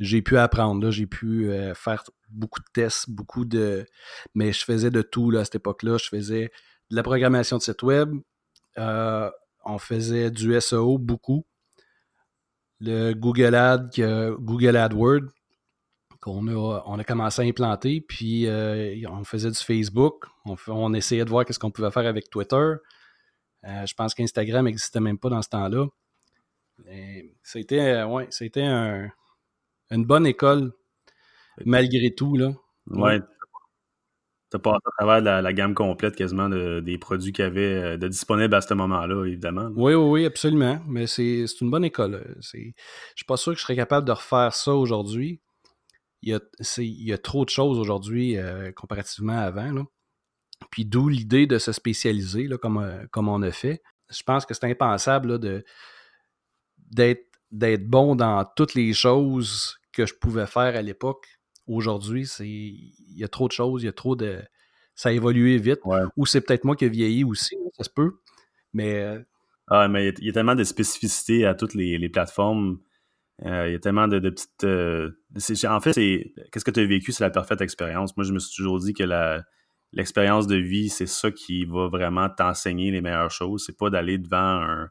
j'ai 0.00 0.22
pu 0.22 0.36
apprendre. 0.38 0.90
J'ai 0.90 1.06
pu 1.06 1.50
faire 1.74 2.04
beaucoup 2.28 2.60
de 2.60 2.66
tests, 2.72 3.08
beaucoup 3.10 3.44
de. 3.44 3.86
Mais 4.34 4.52
je 4.52 4.64
faisais 4.64 4.90
de 4.90 5.02
tout 5.02 5.30
là, 5.30 5.40
à 5.40 5.44
cette 5.44 5.56
époque-là. 5.56 5.98
Je 5.98 6.08
faisais 6.08 6.50
de 6.90 6.96
la 6.96 7.02
programmation 7.02 7.58
de 7.58 7.62
site 7.62 7.82
web. 7.82 8.14
Euh, 8.78 9.30
on 9.64 9.78
faisait 9.78 10.30
du 10.30 10.58
SEO 10.60 10.98
beaucoup. 10.98 11.46
Le 12.80 13.14
Google 13.14 13.54
Ad, 13.54 13.90
Google 14.40 14.76
AdWords, 14.76 15.30
qu'on 16.20 16.46
a, 16.48 16.82
on 16.86 16.98
a 16.98 17.04
commencé 17.04 17.42
à 17.42 17.44
implanter. 17.44 18.00
Puis 18.00 18.46
euh, 18.46 18.94
on 19.08 19.24
faisait 19.24 19.50
du 19.50 19.58
Facebook. 19.58 20.26
On, 20.44 20.92
essayait 20.92 21.24
de 21.24 21.30
voir 21.30 21.44
qu'est-ce 21.44 21.58
qu'on 21.58 21.70
pouvait 21.70 21.90
faire 21.90 22.06
avec 22.06 22.28
Twitter. 22.30 22.74
Euh, 23.64 23.86
je 23.86 23.94
pense 23.94 24.14
qu'Instagram 24.14 24.66
n'existait 24.66 25.00
même 25.00 25.18
pas 25.18 25.30
dans 25.30 25.40
ce 25.40 25.48
temps-là. 25.48 25.86
C'était 27.42 28.02
ouais, 28.02 28.26
c'était 28.30 28.64
un, 28.64 29.08
une 29.94 30.04
bonne 30.04 30.26
école 30.26 30.72
malgré 31.64 32.14
tout, 32.14 32.36
là. 32.36 32.52
Ouais. 32.88 33.20
as 34.52 34.58
passé 34.58 34.76
à 34.84 34.90
travers 34.98 35.42
la, 35.42 35.52
gamme 35.52 35.74
complète 35.74 36.16
quasiment 36.16 36.48
des 36.48 36.98
produits 36.98 37.32
qu'il 37.32 37.44
y 37.44 37.48
avait 37.48 37.98
de 37.98 38.08
disponibles 38.08 38.54
à 38.54 38.60
ce 38.60 38.74
moment-là, 38.74 39.24
évidemment. 39.24 39.70
Oui, 39.74 39.94
oui, 39.94 40.10
oui, 40.10 40.26
absolument. 40.26 40.80
Mais 40.86 41.06
c'est 41.06 41.44
une 41.60 41.70
bonne 41.70 41.84
école. 41.84 42.36
Je 42.40 42.58
ne 42.58 42.62
suis 43.16 43.24
pas 43.26 43.36
sûr 43.36 43.52
que 43.52 43.58
je 43.58 43.64
serais 43.64 43.76
capable 43.76 44.06
de 44.06 44.12
refaire 44.12 44.54
ça 44.54 44.74
aujourd'hui. 44.74 45.40
Il 46.22 46.30
y, 46.30 46.34
a, 46.34 46.40
il 46.78 47.04
y 47.04 47.12
a 47.12 47.18
trop 47.18 47.44
de 47.44 47.50
choses 47.50 47.78
aujourd'hui 47.78 48.36
comparativement 48.74 49.38
à 49.38 49.42
avant. 49.42 49.72
Là. 49.72 49.82
Puis 50.70 50.84
d'où 50.84 51.08
l'idée 51.08 51.46
de 51.46 51.58
se 51.58 51.72
spécialiser, 51.72 52.46
là, 52.46 52.56
comme, 52.56 53.06
comme 53.10 53.28
on 53.28 53.42
a 53.42 53.50
fait. 53.50 53.82
Je 54.10 54.22
pense 54.22 54.46
que 54.46 54.54
c'est 54.54 54.64
impensable 54.64 55.38
d'être 56.90 57.88
bon 57.88 58.16
dans 58.16 58.44
toutes 58.56 58.74
les 58.74 58.92
choses 58.92 59.78
que 59.94 60.06
je 60.06 60.14
pouvais 60.14 60.46
faire 60.46 60.76
à 60.76 60.82
l'époque. 60.82 61.26
Aujourd'hui, 61.66 62.26
c'est 62.26 62.46
il 62.46 63.16
y 63.16 63.24
a 63.24 63.28
trop 63.28 63.48
de 63.48 63.52
choses, 63.52 63.82
il 63.82 63.86
y 63.86 63.88
a 63.88 63.92
trop 63.92 64.16
de 64.16 64.42
ça 64.94 65.08
a 65.08 65.12
évolué 65.12 65.58
vite. 65.58 65.80
Ou 66.16 66.26
c'est 66.26 66.40
peut-être 66.40 66.64
moi 66.64 66.76
qui 66.76 66.84
ai 66.84 66.88
vieilli 66.88 67.24
aussi, 67.24 67.56
ça 67.76 67.84
se 67.84 67.90
peut. 67.90 68.12
Mais 68.72 69.00
euh, 69.00 69.20
ah, 69.68 69.88
mais 69.88 70.12
il 70.18 70.24
y, 70.24 70.28
a, 70.28 70.32
tellement 70.32 70.54
de 70.54 70.64
spécificités 70.64 71.46
à 71.46 71.54
toutes 71.54 71.74
les, 71.74 72.08
plateformes. 72.08 72.78
Euh, 73.44 73.68
il 73.68 73.72
y 73.72 73.74
a 73.74 73.78
tellement 73.78 74.08
de, 74.08 74.18
petites. 74.18 74.64
Euh, 74.64 75.10
en 75.68 75.80
fait, 75.80 75.92
c'est 75.94 76.32
qu'est-ce 76.52 76.64
que 76.64 76.70
tu 76.70 76.80
as 76.80 76.86
vécu, 76.86 77.12
c'est 77.12 77.24
la 77.24 77.30
parfaite 77.30 77.60
expérience. 77.60 78.16
Moi, 78.16 78.24
je 78.24 78.32
me 78.32 78.38
suis 78.38 78.54
toujours 78.54 78.78
dit 78.78 78.92
que 78.92 79.04
l'expérience 79.92 80.46
de 80.46 80.56
vie, 80.56 80.88
c'est 80.88 81.06
ça 81.06 81.30
qui 81.30 81.64
va 81.64 81.88
vraiment 81.88 82.28
t'enseigner 82.28 82.90
les 82.90 83.00
meilleures 83.00 83.30
choses. 83.30 83.64
C'est 83.66 83.76
pas 83.76 83.90
d'aller 83.90 84.18
devant 84.18 84.62
un, 84.62 84.90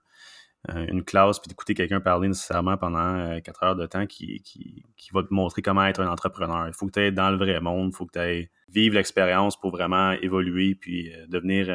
une 0.70 1.03
classe 1.03 1.39
puis 1.39 1.50
d'écouter 1.50 1.74
quelqu'un 1.74 2.00
parler 2.00 2.29
nécessairement 2.29 2.77
pendant 2.77 3.17
euh, 3.17 3.39
quatre 3.41 3.63
heures 3.63 3.75
de 3.75 3.86
temps 3.86 4.05
qui, 4.05 4.41
qui, 4.41 4.84
va 5.13 5.22
te 5.22 5.34
montrer 5.34 5.62
comment 5.62 5.86
être 5.86 6.00
un 6.00 6.08
entrepreneur. 6.08 6.67
Il 6.67 6.74
faut 6.74 6.88
que 6.88 6.91
tu 6.91 7.00
ailles 7.00 7.12
dans 7.12 7.29
le 7.29 7.38
vrai 7.38 7.60
monde, 7.60 7.91
il 7.93 7.96
faut 7.96 8.05
que 8.05 8.13
tu 8.13 8.20
ailles 8.20 8.50
vivre 8.70 8.96
l'expérience 8.96 9.60
pour 9.60 9.72
vraiment 9.72 10.12
évoluer 10.12 10.75
puis 10.75 11.13
euh, 11.13 11.27
devenir 11.27 11.67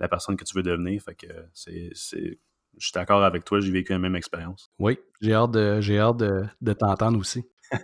la 0.00 0.08
personne 0.08 0.36
que 0.36 0.44
tu 0.44 0.54
veux 0.56 0.62
devenir. 0.62 1.00
Fait 1.00 1.14
que 1.14 1.26
c'est. 1.54 1.90
Je 2.76 2.86
suis 2.86 2.92
d'accord 2.92 3.24
avec 3.24 3.44
toi, 3.44 3.58
j'ai 3.60 3.72
vécu 3.72 3.92
la 3.92 3.98
même 3.98 4.14
expérience. 4.14 4.70
Oui, 4.78 4.98
j'ai 5.20 5.34
hâte 5.34 5.50
de, 5.50 5.80
j'ai 5.80 5.98
hâte 5.98 6.18
de, 6.18 6.72
t'entendre 6.74 7.18
aussi. 7.18 7.44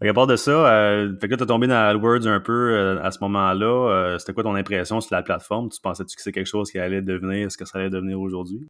à 0.00 0.14
part 0.14 0.28
de 0.28 0.36
ça, 0.36 1.06
fait 1.20 1.28
que 1.28 1.34
tu 1.34 1.42
as 1.42 1.46
tombé 1.46 1.66
dans 1.66 1.74
AdWords 1.74 2.26
un 2.28 2.38
peu 2.38 3.00
à 3.02 3.10
ce 3.10 3.18
moment-là. 3.22 4.16
C'était 4.18 4.32
quoi 4.32 4.44
ton 4.44 4.54
impression 4.54 5.00
sur 5.00 5.14
la 5.14 5.22
plateforme? 5.22 5.70
Tu 5.70 5.80
pensais-tu 5.80 6.14
que 6.14 6.22
c'est 6.22 6.30
quelque 6.30 6.46
chose 6.46 6.70
qui 6.70 6.78
allait 6.78 7.02
devenir 7.02 7.50
ce 7.50 7.56
que 7.56 7.64
ça 7.64 7.78
allait 7.78 7.90
devenir 7.90 8.20
aujourd'hui? 8.20 8.68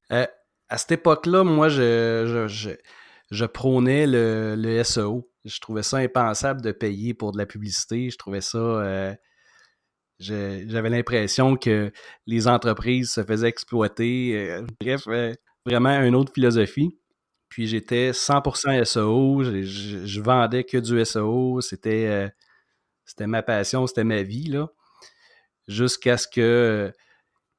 À 0.73 0.79
cette 0.79 0.93
époque-là, 0.93 1.45
moi, 1.45 1.69
je, 1.69 2.47
je, 3.31 3.45
prônais 3.45 4.07
le, 4.07 4.83
SEO. 4.83 5.31
Je 5.45 5.61
trouvais 5.61 5.83
ça 5.83 5.99
impensable 5.99 6.63
de 6.63 6.73
payer 6.73 7.13
pour 7.13 7.33
de 7.33 7.37
la 7.37 7.45
publicité. 7.45 8.09
Je 8.09 8.17
trouvais 8.17 8.41
ça. 8.41 8.57
Euh, 8.57 9.15
j'avais 10.19 10.89
l'impression 10.89 11.57
que 11.57 11.93
les 12.27 12.49
entreprises 12.49 13.13
se 13.13 13.23
faisaient 13.23 13.49
exploiter. 13.49 14.49
Euh, 14.51 14.63
bref, 14.81 15.03
euh, 15.09 15.35
vraiment 15.67 16.01
une 16.01 16.15
autre 16.15 16.33
philosophie. 16.33 16.99
Puis 17.51 17.67
j'étais 17.67 18.13
100% 18.13 18.83
SEO. 18.87 19.43
Je, 19.43 20.21
vendais 20.23 20.65
que 20.65 20.79
du 20.79 21.05
SEO. 21.05 21.61
C'était 21.61 22.33
ma 23.21 23.43
passion, 23.43 23.87
c'était 23.87 24.05
ma 24.05 24.23
vie. 24.23 24.59
Jusqu'à 25.69 26.17
ce 26.17 26.27
que 26.27 26.91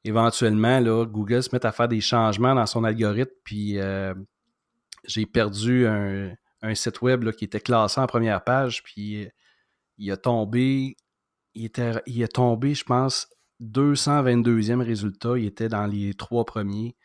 éventuellement, 0.03 0.79
là, 0.79 1.05
Google 1.05 1.43
se 1.43 1.49
met 1.53 1.65
à 1.65 1.71
faire 1.71 1.87
des 1.87 2.01
changements 2.01 2.55
dans 2.55 2.65
son 2.65 2.83
algorithme, 2.83 3.31
puis 3.43 3.79
euh, 3.79 4.13
j'ai 5.05 5.25
perdu 5.25 5.87
un, 5.87 6.35
site 6.75 7.01
web 7.01 7.29
qui 7.31 7.45
était 7.45 7.59
classé 7.59 7.99
en 7.99 8.07
première 8.07 8.43
page, 8.43 8.83
puis 8.83 9.27
il 9.97 10.11
a 10.11 10.17
tombé, 10.17 10.95
il, 11.53 11.65
était, 11.65 12.01
il 12.05 12.23
a 12.23 12.27
tombé, 12.27 12.73
je 12.73 12.85
pense, 12.85 13.27
222e 13.61 14.81
résultat, 14.81 15.37
il 15.37 15.45
était 15.45 15.67
dans 15.67 15.85
les 15.85 16.13
trois 16.13 16.45
premiers, 16.45 16.95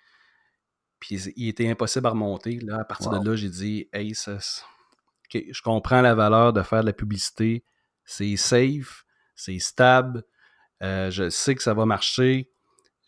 puis 1.00 1.16
il 1.36 1.48
était 1.48 1.68
impossible 1.68 2.06
à 2.06 2.10
remonter. 2.10 2.58
Là, 2.60 2.80
à 2.80 2.84
partir 2.84 3.10
de 3.10 3.28
là, 3.28 3.36
j'ai 3.36 3.48
dit, 3.48 3.88
hey, 3.92 4.14
ça, 4.14 4.38
je 5.32 5.62
comprends 5.62 6.02
la 6.02 6.14
valeur 6.14 6.52
de 6.52 6.62
faire 6.62 6.82
de 6.82 6.86
la 6.86 6.92
publicité, 6.92 7.64
c'est 8.04 8.36
safe, 8.36 9.04
c'est 9.34 9.58
stable, 9.58 10.24
euh, 10.82 11.10
je 11.10 11.28
sais 11.30 11.54
que 11.54 11.62
ça 11.62 11.74
va 11.74 11.84
marcher 11.84 12.50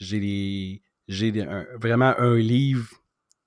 j'ai 0.00 0.82
vraiment 1.78 2.14
un 2.18 2.36
livre 2.36 2.88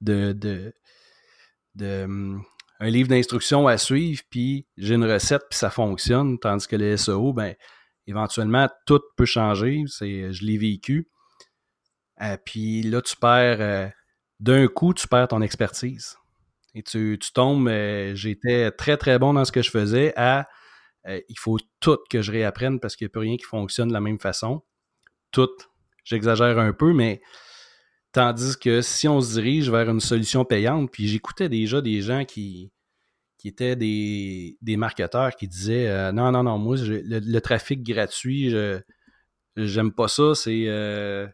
de, 0.01 0.33
de, 0.33 2.03
hum, 2.03 2.43
un 2.79 2.89
livre 2.89 3.09
d'instructions 3.09 3.67
à 3.67 3.77
suivre, 3.77 4.21
puis 4.29 4.67
j'ai 4.77 4.95
une 4.95 5.05
recette, 5.05 5.43
puis 5.49 5.57
ça 5.57 5.69
fonctionne, 5.69 6.37
tandis 6.39 6.67
que 6.67 6.75
le 6.75 6.97
SEO, 6.97 7.33
ben, 7.33 7.55
éventuellement, 8.07 8.69
tout 8.85 9.01
peut 9.15 9.25
changer. 9.25 9.83
Je 9.87 10.45
l'ai 10.45 10.57
vécu. 10.57 11.07
Euh, 12.21 12.37
puis 12.45 12.83
là, 12.83 13.01
tu 13.01 13.15
perds, 13.15 13.61
euh, 13.61 13.89
d'un 14.39 14.67
coup, 14.67 14.93
tu 14.93 15.07
perds 15.07 15.29
ton 15.29 15.41
expertise. 15.41 16.17
Et 16.75 16.83
tu, 16.83 17.17
tu 17.21 17.31
tombes, 17.31 17.67
euh, 17.67 18.15
j'étais 18.15 18.71
très, 18.71 18.97
très 18.97 19.19
bon 19.19 19.33
dans 19.33 19.45
ce 19.45 19.51
que 19.51 19.61
je 19.61 19.69
faisais, 19.69 20.13
à 20.15 20.47
il 21.05 21.37
faut 21.37 21.57
tout 21.81 21.99
que 22.09 22.21
je 22.21 22.31
réapprenne 22.31 22.79
parce 22.79 22.95
qu'il 22.95 23.05
n'y 23.05 23.09
a 23.09 23.11
plus 23.11 23.19
rien 23.19 23.35
qui 23.35 23.43
fonctionne 23.43 23.89
de 23.89 23.93
la 23.93 23.99
même 23.99 24.21
façon. 24.21 24.63
Tout 25.31 25.49
J'exagère 26.03 26.59
un 26.59 26.73
peu, 26.73 26.93
mais 26.93 27.21
tandis 28.11 28.57
que 28.57 28.81
si 28.81 29.07
on 29.07 29.21
se 29.21 29.33
dirige 29.33 29.69
vers 29.69 29.89
une 29.89 29.99
solution 29.99 30.45
payante, 30.45 30.91
puis 30.91 31.07
j'écoutais 31.07 31.49
déjà 31.49 31.81
des 31.81 32.01
gens 32.01 32.25
qui, 32.25 32.71
qui 33.37 33.47
étaient 33.47 33.75
des, 33.75 34.57
des 34.61 34.77
marketeurs 34.77 35.35
qui 35.35 35.47
disaient 35.47 35.87
euh, 35.89 36.11
non, 36.11 36.31
non, 36.31 36.43
non, 36.43 36.57
moi, 36.57 36.77
le, 36.79 37.39
trafic 37.39 37.83
gratuit, 37.83 38.49
je 38.49 38.79
j'aime 39.57 39.91
pas 39.91 40.07
ça, 40.07 40.35
c'est. 40.35 40.67
Euh, 40.67 41.27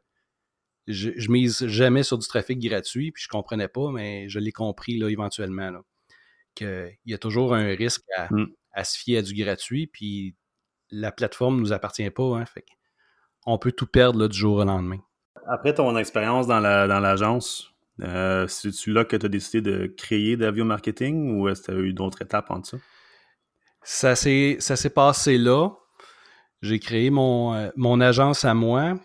je, 0.88 1.12
je, 1.16 1.30
mise 1.30 1.68
jamais 1.68 2.02
sur 2.02 2.18
du 2.18 2.28
trafic 2.28 2.60
gratuit, 2.60 3.12
puis 3.12 3.24
je 3.24 3.28
comprenais 3.28 3.68
pas, 3.68 3.92
mais 3.92 4.28
je 4.28 4.40
l'ai 4.40 4.52
compris 4.52 4.98
là, 4.98 5.10
éventuellement. 5.10 5.72
Qu'il 6.56 6.98
y 7.06 7.14
a 7.14 7.18
toujours 7.20 7.54
un 7.54 7.76
risque 7.76 8.04
mm. 8.32 8.46
à, 8.74 8.84
se 8.84 8.98
fier 8.98 9.18
à 9.18 9.22
du 9.22 9.36
gratuit, 9.36 9.88
puis 9.88 10.36
la 10.90 11.12
plateforme 11.12 11.58
ne 11.58 11.62
nous 11.62 11.74
appartient 11.74 12.10
pas. 12.10 12.38
Hein, 12.38 12.46
fait 12.46 12.66
on 13.46 13.58
peut 13.58 13.72
tout 13.72 13.88
perdre 13.88 14.28
du 14.28 14.38
jour 14.38 14.58
au 14.58 14.64
lendemain. 14.64 15.00
Après 15.48 15.74
ton 15.74 15.98
expérience 15.98 16.48
dans 16.48 16.60
l'agence, 16.60 17.74
euh, 18.02 18.48
c'est-tu 18.48 18.94
là 18.94 19.04
que 19.04 19.16
tu 19.16 19.26
as 19.26 19.30
décidé 19.30 19.62
de 19.62 19.88
créer 19.88 20.38
d'avio 20.38 20.64
marketing 20.64 21.38
ou 21.38 21.50
est-ce 21.50 21.62
que 21.62 21.72
tu 21.72 21.78
as 21.78 21.82
eu 21.82 21.94
d'autres 21.94 22.22
étapes 22.22 22.52
en 22.52 22.64
ça? 22.64 22.78
Ça 23.84 24.16
s'est 24.16 24.94
passé 24.94 25.38
là. 25.38 25.72
J'ai 26.62 26.80
créé 26.80 27.10
mon, 27.10 27.54
euh, 27.54 27.70
mon 27.76 28.02
agence 28.02 28.46
à 28.46 28.54
moi. 28.54 28.96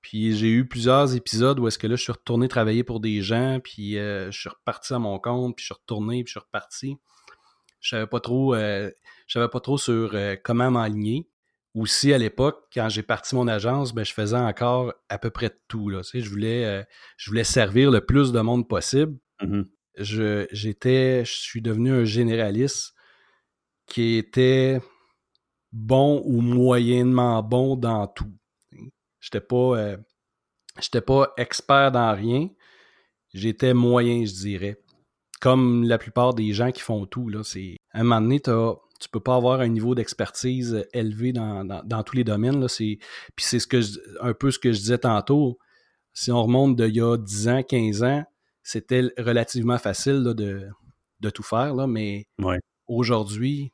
Puis 0.00 0.36
j'ai 0.36 0.50
eu 0.50 0.66
plusieurs 0.66 1.14
épisodes 1.14 1.58
où 1.58 1.68
est-ce 1.68 1.78
que 1.78 1.86
là, 1.86 1.96
je 1.96 2.02
suis 2.02 2.12
retourné 2.12 2.46
travailler 2.46 2.84
pour 2.84 3.00
des 3.00 3.22
gens, 3.22 3.58
puis 3.64 3.96
euh, 3.96 4.30
je 4.30 4.38
suis 4.38 4.50
reparti 4.50 4.92
à 4.92 4.98
mon 4.98 5.18
compte, 5.18 5.56
puis 5.56 5.62
je 5.62 5.72
suis 5.72 5.80
retourné, 5.80 6.24
puis 6.24 6.32
je 6.32 6.38
suis 6.38 6.44
reparti. 6.44 6.98
Je 7.80 7.88
savais 7.90 8.06
pas 8.06 8.20
trop, 8.20 8.54
je 8.54 8.92
savais 9.28 9.48
pas 9.48 9.60
trop 9.60 9.78
sur 9.78 10.14
comment 10.42 10.70
m'aligner 10.70 11.26
aussi 11.74 12.12
à 12.12 12.18
l'époque, 12.18 12.64
quand 12.72 12.88
j'ai 12.88 13.02
parti 13.02 13.34
mon 13.34 13.48
agence, 13.48 13.92
ben, 13.92 14.04
je 14.04 14.12
faisais 14.12 14.36
encore 14.36 14.94
à 15.08 15.18
peu 15.18 15.30
près 15.30 15.50
tout. 15.68 15.88
Là. 15.88 16.02
je, 16.02 16.28
voulais, 16.28 16.64
euh, 16.64 16.82
je 17.16 17.30
voulais 17.30 17.44
servir 17.44 17.90
le 17.90 18.00
plus 18.00 18.32
de 18.32 18.40
monde 18.40 18.68
possible. 18.68 19.18
Mmh 19.42 19.62
je, 19.96 20.46
j'étais, 20.50 21.24
je 21.24 21.32
suis 21.32 21.62
devenu 21.62 21.92
un 21.92 22.04
généraliste 22.04 22.94
qui 23.86 24.16
était 24.16 24.80
bon 25.72 26.22
ou 26.24 26.40
moyennement 26.40 27.42
bon 27.42 27.76
dans 27.76 28.06
tout. 28.06 28.32
J'étais 29.20 29.40
pas, 29.40 29.78
euh, 29.78 29.96
j'étais 30.80 31.00
pas 31.00 31.32
expert 31.36 31.92
dans 31.92 32.14
rien. 32.14 32.48
J'étais 33.32 33.74
moyen, 33.74 34.24
je 34.24 34.32
dirais. 34.32 34.80
Comme 35.40 35.84
la 35.84 35.98
plupart 35.98 36.34
des 36.34 36.52
gens 36.52 36.72
qui 36.72 36.80
font 36.80 37.06
tout. 37.06 37.28
Là, 37.28 37.42
c'est, 37.42 37.76
à 37.92 38.00
un 38.00 38.04
moment 38.04 38.20
donné, 38.20 38.40
tu 38.40 38.50
as 38.50 38.74
tu 39.00 39.08
peux 39.08 39.20
pas 39.20 39.36
avoir 39.36 39.60
un 39.60 39.68
niveau 39.68 39.94
d'expertise 39.94 40.74
euh, 40.74 40.88
élevé 40.92 41.32
dans, 41.32 42.02
tous 42.04 42.16
les 42.16 42.24
domaines. 42.24 42.60
Là. 42.60 42.66
puis 42.68 42.98
c'est 43.38 43.58
ce 43.58 43.66
que 43.66 43.80
un 44.20 44.34
peu 44.34 44.50
ce 44.50 44.58
que 44.58 44.72
je 44.72 44.78
disais 44.78 44.98
tantôt. 44.98 45.58
Si 46.12 46.30
on 46.30 46.42
remonte 46.42 46.76
d'il 46.76 46.96
y 46.96 47.00
a 47.00 47.16
10 47.16 47.48
ans, 47.48 47.62
15 47.62 48.02
ans, 48.04 48.24
c'était 48.62 49.12
relativement 49.18 49.78
facile 49.78 50.22
de, 50.22 51.30
tout 51.30 51.42
faire. 51.42 51.74
Là, 51.74 51.86
mais 51.86 52.26
aujourd'hui, 52.86 53.72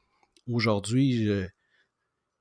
aujourd'hui, 0.51 1.29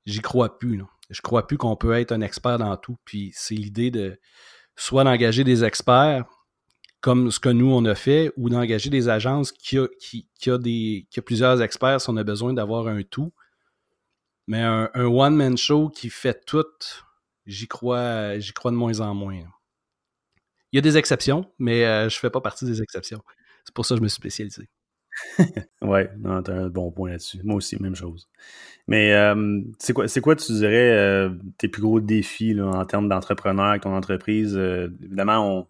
j'y 0.06 0.20
crois 0.20 0.58
plus. 0.58 0.78
Là. 0.78 0.84
Je 1.10 1.20
crois 1.20 1.46
plus 1.46 1.58
qu'on 1.58 1.76
peut 1.76 1.92
être 1.92 2.12
un 2.12 2.20
expert 2.20 2.58
dans 2.58 2.76
tout. 2.76 2.96
Puis 3.04 3.32
c'est 3.34 3.54
l'idée 3.54 3.90
de 3.90 4.18
soit 4.76 5.04
d'engager 5.04 5.44
des 5.44 5.64
experts 5.64 6.24
comme 7.00 7.30
ce 7.30 7.40
que 7.40 7.48
nous, 7.48 7.72
on 7.72 7.84
a 7.84 7.94
fait, 7.94 8.32
ou 8.36 8.50
d'engager 8.50 8.90
des 8.90 9.08
agences 9.08 9.52
qui 9.52 9.78
a, 9.78 9.86
qui, 9.98 10.28
a 10.50 10.58
qui 10.58 11.20
plusieurs 11.24 11.62
experts 11.62 12.00
si 12.00 12.10
on 12.10 12.16
a 12.16 12.24
besoin 12.24 12.52
d'avoir 12.52 12.86
un 12.88 13.02
tout. 13.02 13.32
Mais 14.46 14.62
un, 14.62 14.90
one-man 14.94 15.56
show 15.56 15.88
qui 15.88 16.10
fait 16.10 16.44
tout, 16.44 16.64
j'y 17.46 17.68
crois, 17.68 18.38
j'y 18.38 18.52
crois 18.52 18.70
de 18.70 18.76
moins 18.76 19.00
en 19.00 19.14
moins. 19.14 19.36
Il 20.72 20.76
y 20.76 20.78
a 20.78 20.82
des 20.82 20.96
exceptions, 20.96 21.50
mais 21.58 21.84
euh, 21.84 22.08
je 22.08 22.16
ne 22.16 22.20
fais 22.20 22.30
pas 22.30 22.40
partie 22.40 22.64
des 22.64 22.82
exceptions. 22.82 23.22
C'est 23.64 23.74
pour 23.74 23.86
ça 23.86 23.94
que 23.94 23.98
je 23.98 24.02
me 24.02 24.08
suis 24.08 24.16
spécialisé. 24.16 24.68
ouais, 25.82 26.10
non, 26.18 26.42
t'as 26.42 26.54
un 26.54 26.68
bon 26.68 26.90
point 26.90 27.10
là-dessus. 27.10 27.40
Moi 27.44 27.56
aussi, 27.56 27.80
même 27.80 27.94
chose. 27.94 28.28
Mais 28.86 29.12
euh, 29.14 29.62
c'est 29.78 29.92
quoi, 29.92 30.06
quoi, 30.22 30.36
tu 30.36 30.52
dirais, 30.52 30.90
euh, 30.92 31.30
tes 31.58 31.68
plus 31.68 31.82
gros 31.82 32.00
défis 32.00 32.54
là, 32.54 32.66
en 32.66 32.84
termes 32.84 33.08
d'entrepreneur 33.08 33.66
avec 33.66 33.82
ton 33.82 33.94
entreprise? 33.94 34.56
Euh, 34.56 34.88
évidemment, 35.02 35.58
on, 35.58 35.66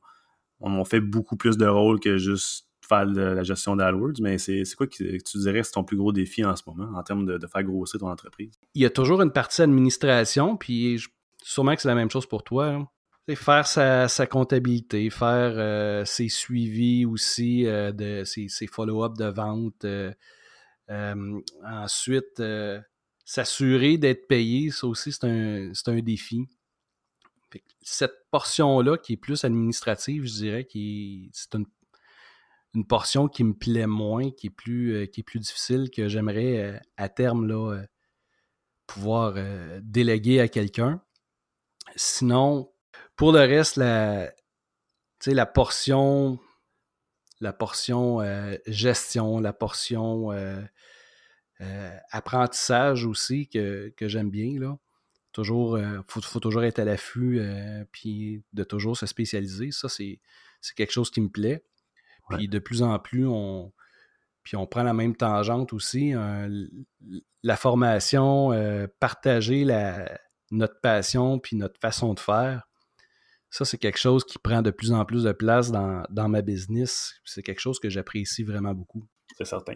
on, 0.61 0.85
fait 0.85 1.00
beaucoup 1.00 1.37
plus 1.37 1.57
de 1.57 1.67
rôles 1.67 2.00
que 2.00 2.19
juste 2.19 2.67
faire 2.87 3.05
la 3.05 3.43
gestion 3.43 3.76
d'AdWords, 3.76 4.21
mais 4.21 4.38
c'est, 4.38 4.64
quoi 4.76 4.87
que 4.87 4.95
tu 4.95 5.38
dirais 5.38 5.62
c'est 5.62 5.73
ton 5.73 5.85
plus 5.85 5.97
gros 5.97 6.12
défi 6.12 6.45
en 6.45 6.57
ce 6.57 6.62
moment 6.67 6.99
en 6.99 7.02
termes 7.02 7.25
de, 7.25 7.47
faire 7.47 7.62
grossir 7.62 8.00
ton 8.00 8.09
entreprise? 8.09 8.52
Il 8.75 8.83
y 8.83 8.87
a 8.87 8.90
toujours 8.90 9.23
une 9.23 9.31
partie 9.31 9.62
administration, 9.62 10.57
puis 10.57 11.00
sûrement 11.43 11.75
que 11.75 11.83
c'est 11.83 11.88
la 11.88 11.95
même 11.95 12.11
chose 12.11 12.26
pour 12.26 12.43
toi. 12.43 12.67
Hein 12.67 12.88
faire 13.35 13.67
sa, 13.67 14.26
comptabilité, 14.26 15.11
faire 15.11 15.52
euh, 15.57 16.05
ses 16.05 16.29
suivis 16.29 17.05
aussi, 17.05 17.67
euh, 17.67 17.93
de 17.93 18.25
ses, 18.25 18.67
follow-up 18.67 19.17
de 19.17 19.26
vente. 19.26 19.85
Euh, 19.85 20.12
ensuite, 21.64 22.43
s'assurer 23.25 23.99
d'être 23.99 24.26
payé, 24.26 24.71
ça 24.71 24.87
aussi, 24.87 25.12
c'est 25.12 25.25
un, 25.25 26.00
défi. 26.00 26.49
Portion-là, 28.31 28.99
qui 28.99 29.15
est 29.15 29.17
plus 29.17 29.45
administrative, 29.45 30.25
je 30.25 30.33
dirais, 30.33 30.65
qui 30.65 31.31
c'est 31.33 31.55
une, 31.55 31.67
portion 32.87 33.29
qui 33.29 33.45
me 33.45 33.53
plaît 33.53 33.87
moins, 33.87 34.31
qui 34.31 34.47
est 34.47 34.51
plus, 34.51 35.09
plus 35.27 35.41
difficile, 35.41 35.91
que 35.91 36.09
j'aimerais 36.09 36.81
à 36.97 37.09
terme 37.09 37.47
là, 37.47 37.83
pouvoir 38.87 39.35
déléguer 39.83 40.41
à 40.41 40.49
quelqu'un. 40.49 41.03
Sinon, 41.97 42.73
pour 43.17 43.33
le 43.33 43.41
reste, 43.41 43.77
la, 43.77 44.33
la 45.27 45.47
portion, 45.47 46.39
la 47.41 47.53
portion 47.53 48.21
euh, 48.21 48.57
gestion, 48.67 49.41
la 49.41 49.53
portion 49.53 50.33
euh, 50.33 50.63
euh, 51.61 51.97
apprentissage 52.11 53.05
aussi 53.05 53.49
que, 53.49 53.93
j'aime 54.01 54.31
bien. 54.31 54.59
Là. 54.59 54.79
Toujours, 55.33 55.79
il 55.79 56.03
faut, 56.09 56.41
toujours 56.41 56.65
être 56.65 56.79
à 56.79 56.85
l'affût 56.85 57.41
puis 57.93 58.43
de 58.53 58.65
toujours 58.65 58.97
se 58.97 59.07
spécialiser. 59.07 59.71
Ça, 59.71 59.89
c'est, 59.89 60.21
quelque 60.77 60.93
chose 60.93 61.11
qui 61.11 61.21
me 61.21 61.29
plaît. 61.29 61.65
Puis 62.31 62.49
de 62.49 62.59
plus 62.59 62.83
en 62.83 62.99
plus, 62.99 63.27
on, 63.27 63.73
puis 64.43 64.57
on 64.57 64.67
prend 64.67 64.83
la 64.83 64.93
même 64.93 65.17
tangente 65.17 65.73
aussi. 65.73 66.13
la 67.43 67.57
formation, 67.57 68.51
partager 68.99 69.65
la, 69.65 70.19
notre 70.51 70.81
passion 70.81 71.39
puis 71.39 71.57
notre 71.57 71.79
façon 71.81 72.15
de 72.15 72.21
faire 72.21 72.71
ça, 73.51 73.65
c'est 73.65 73.79
quelque 73.79 73.99
chose 73.99 74.25
qui 74.25 74.39
prend 74.39 74.63
de 74.63 74.71
plus 74.71 74.93
en 74.93 75.05
plus 75.05 75.25
de 75.25 75.33
place 75.33 75.73
dans, 75.73 76.29
ma 76.29 76.41
business. 76.41 77.15
C'est 77.25 77.43
quelque 77.43 77.59
chose 77.59 77.81
que 77.81 77.91
j'apprécie 77.91 78.45
vraiment 78.45 78.75
beaucoup. 78.75 79.05
C'est 79.37 79.45
certain. 79.45 79.75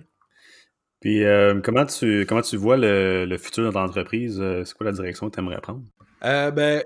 Puis, 1.05 1.23
euh, 1.23 1.61
comment, 1.61 1.85
tu, 1.85 2.25
comment 2.27 2.41
tu 2.41 2.57
vois 2.57 2.79
le, 2.79 3.37
futur 3.37 3.67
de 3.67 3.71
ton 3.71 3.81
entreprise? 3.81 4.41
Euh, 4.41 4.65
c'est 4.65 4.75
quoi 4.75 4.87
la 4.87 4.93
direction 4.93 5.29
que 5.29 5.35
tu 5.35 5.41
aimerais 5.41 5.61
prendre? 5.61 5.83
Euh, 6.25 6.51
ben, 6.51 6.83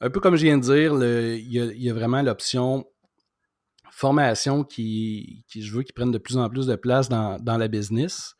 un 0.00 0.10
peu 0.10 0.18
comme 0.18 0.34
je 0.34 0.42
viens 0.42 0.58
de 0.58 0.62
dire, 0.62 0.94
il 1.00 1.80
y, 1.80 1.88
a 1.88 1.94
vraiment 1.94 2.22
l'option 2.22 2.84
formation 3.92 4.64
qui, 4.64 5.44
qui, 5.46 5.62
je 5.62 5.72
veux, 5.72 5.84
qui 5.84 5.92
prenne 5.92 6.10
de 6.10 6.18
plus 6.18 6.38
en 6.38 6.50
plus 6.50 6.66
de 6.66 6.74
place 6.74 7.08
dans, 7.08 7.38
dans 7.38 7.56
la 7.56 7.68
business. 7.68 8.34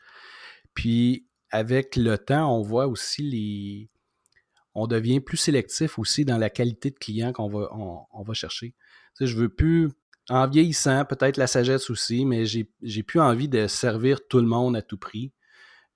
Puis, 0.74 1.28
avec 1.52 1.94
le 1.94 2.18
temps, 2.18 2.52
on 2.52 2.60
voit 2.60 2.88
aussi 2.88 3.22
les, 3.22 3.88
on 4.74 4.88
devient 4.88 5.20
plus 5.20 5.36
sélectif 5.36 6.00
aussi 6.00 6.24
dans 6.24 6.36
la 6.36 6.50
qualité 6.50 6.90
de 6.90 6.98
client 6.98 7.32
qu'on 7.32 7.46
va, 7.46 7.68
on, 7.70 8.22
va 8.24 8.34
chercher. 8.34 8.74
Tu 9.16 9.24
sais, 9.24 9.26
je 9.28 9.36
veux 9.36 9.50
plus, 9.50 9.90
en 10.30 10.48
vieillissant, 10.48 11.04
peut-être 11.04 11.36
la 11.36 11.46
sagesse 11.46 11.90
aussi, 11.90 12.24
mais 12.24 12.46
j'ai, 12.46 13.02
plus 13.02 13.20
envie 13.20 13.48
de 13.48 13.66
servir 13.66 14.26
tout 14.26 14.38
le 14.38 14.46
monde 14.46 14.76
à 14.76 14.82
tout 14.82 14.96
prix. 14.96 15.32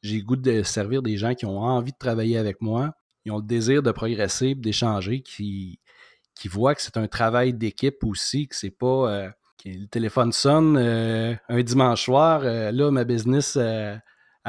J'ai 0.02 0.22
goût 0.22 0.36
de 0.36 0.62
servir 0.62 1.02
des 1.02 1.16
gens 1.16 1.34
qui 1.34 1.46
ont 1.46 1.60
envie 1.60 1.92
de 1.92 1.98
travailler 1.98 2.38
avec 2.38 2.60
moi, 2.60 2.92
qui 3.22 3.30
ont 3.30 3.38
le 3.38 3.42
désir 3.42 3.82
de 3.82 3.90
progresser, 3.90 4.54
d'échanger, 4.54 5.22
qui, 5.22 5.80
qui 6.34 6.48
voient 6.48 6.74
que 6.74 6.82
c'est 6.82 6.96
un 6.96 7.08
travail 7.08 7.52
d'équipe 7.54 8.04
aussi, 8.04 8.48
que 8.48 8.54
c'est 8.54 8.70
pas 8.70 9.10
euh, 9.10 9.30
que 9.62 9.70
le 9.70 9.86
téléphone 9.86 10.32
sonne 10.32 10.76
euh, 10.76 11.34
un 11.48 11.62
dimanche 11.62 12.04
soir, 12.04 12.42
euh, 12.44 12.70
là, 12.70 12.90
ma 12.90 13.04
business, 13.04 13.56
elle 13.56 14.02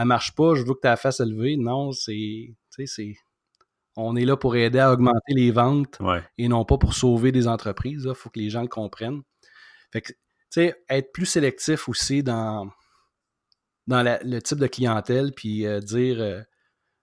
marche 0.06 0.36
pas, 0.36 0.56
je 0.56 0.64
veux 0.64 0.76
que 0.76 0.82
tu 0.82 0.88
la 0.88 0.98
fasses 0.98 1.20
lever. 1.22 1.58
Non, 1.58 1.92
c'est, 1.94 2.54
c'est, 2.86 3.16
on 3.96 4.16
est 4.16 4.26
là 4.26 4.38
pour 4.38 4.56
aider 4.56 4.80
à 4.80 4.94
augmenter 4.94 5.34
les 5.34 5.52
ventes 5.52 6.00
et 6.38 6.48
non 6.48 6.64
pas 6.64 6.78
pour 6.78 6.94
sauver 6.94 7.32
des 7.32 7.48
entreprises. 7.48 8.06
Il 8.08 8.16
faut 8.16 8.30
que 8.30 8.40
les 8.40 8.50
gens 8.50 8.62
le 8.62 8.68
comprennent. 8.68 9.22
Fait 9.92 10.02
que, 10.02 10.14
tu 10.14 10.18
sais, 10.50 10.84
être 10.90 11.12
plus 11.12 11.26
sélectif 11.26 11.90
aussi 11.90 12.24
dans, 12.24 12.70
dans 13.88 14.04
le 14.04 14.40
type 14.42 14.60
de 14.60 14.68
clientèle, 14.68 15.34
puis 15.34 15.66
euh, 15.66 15.80
dire, 15.80 16.22
euh, 16.22 16.42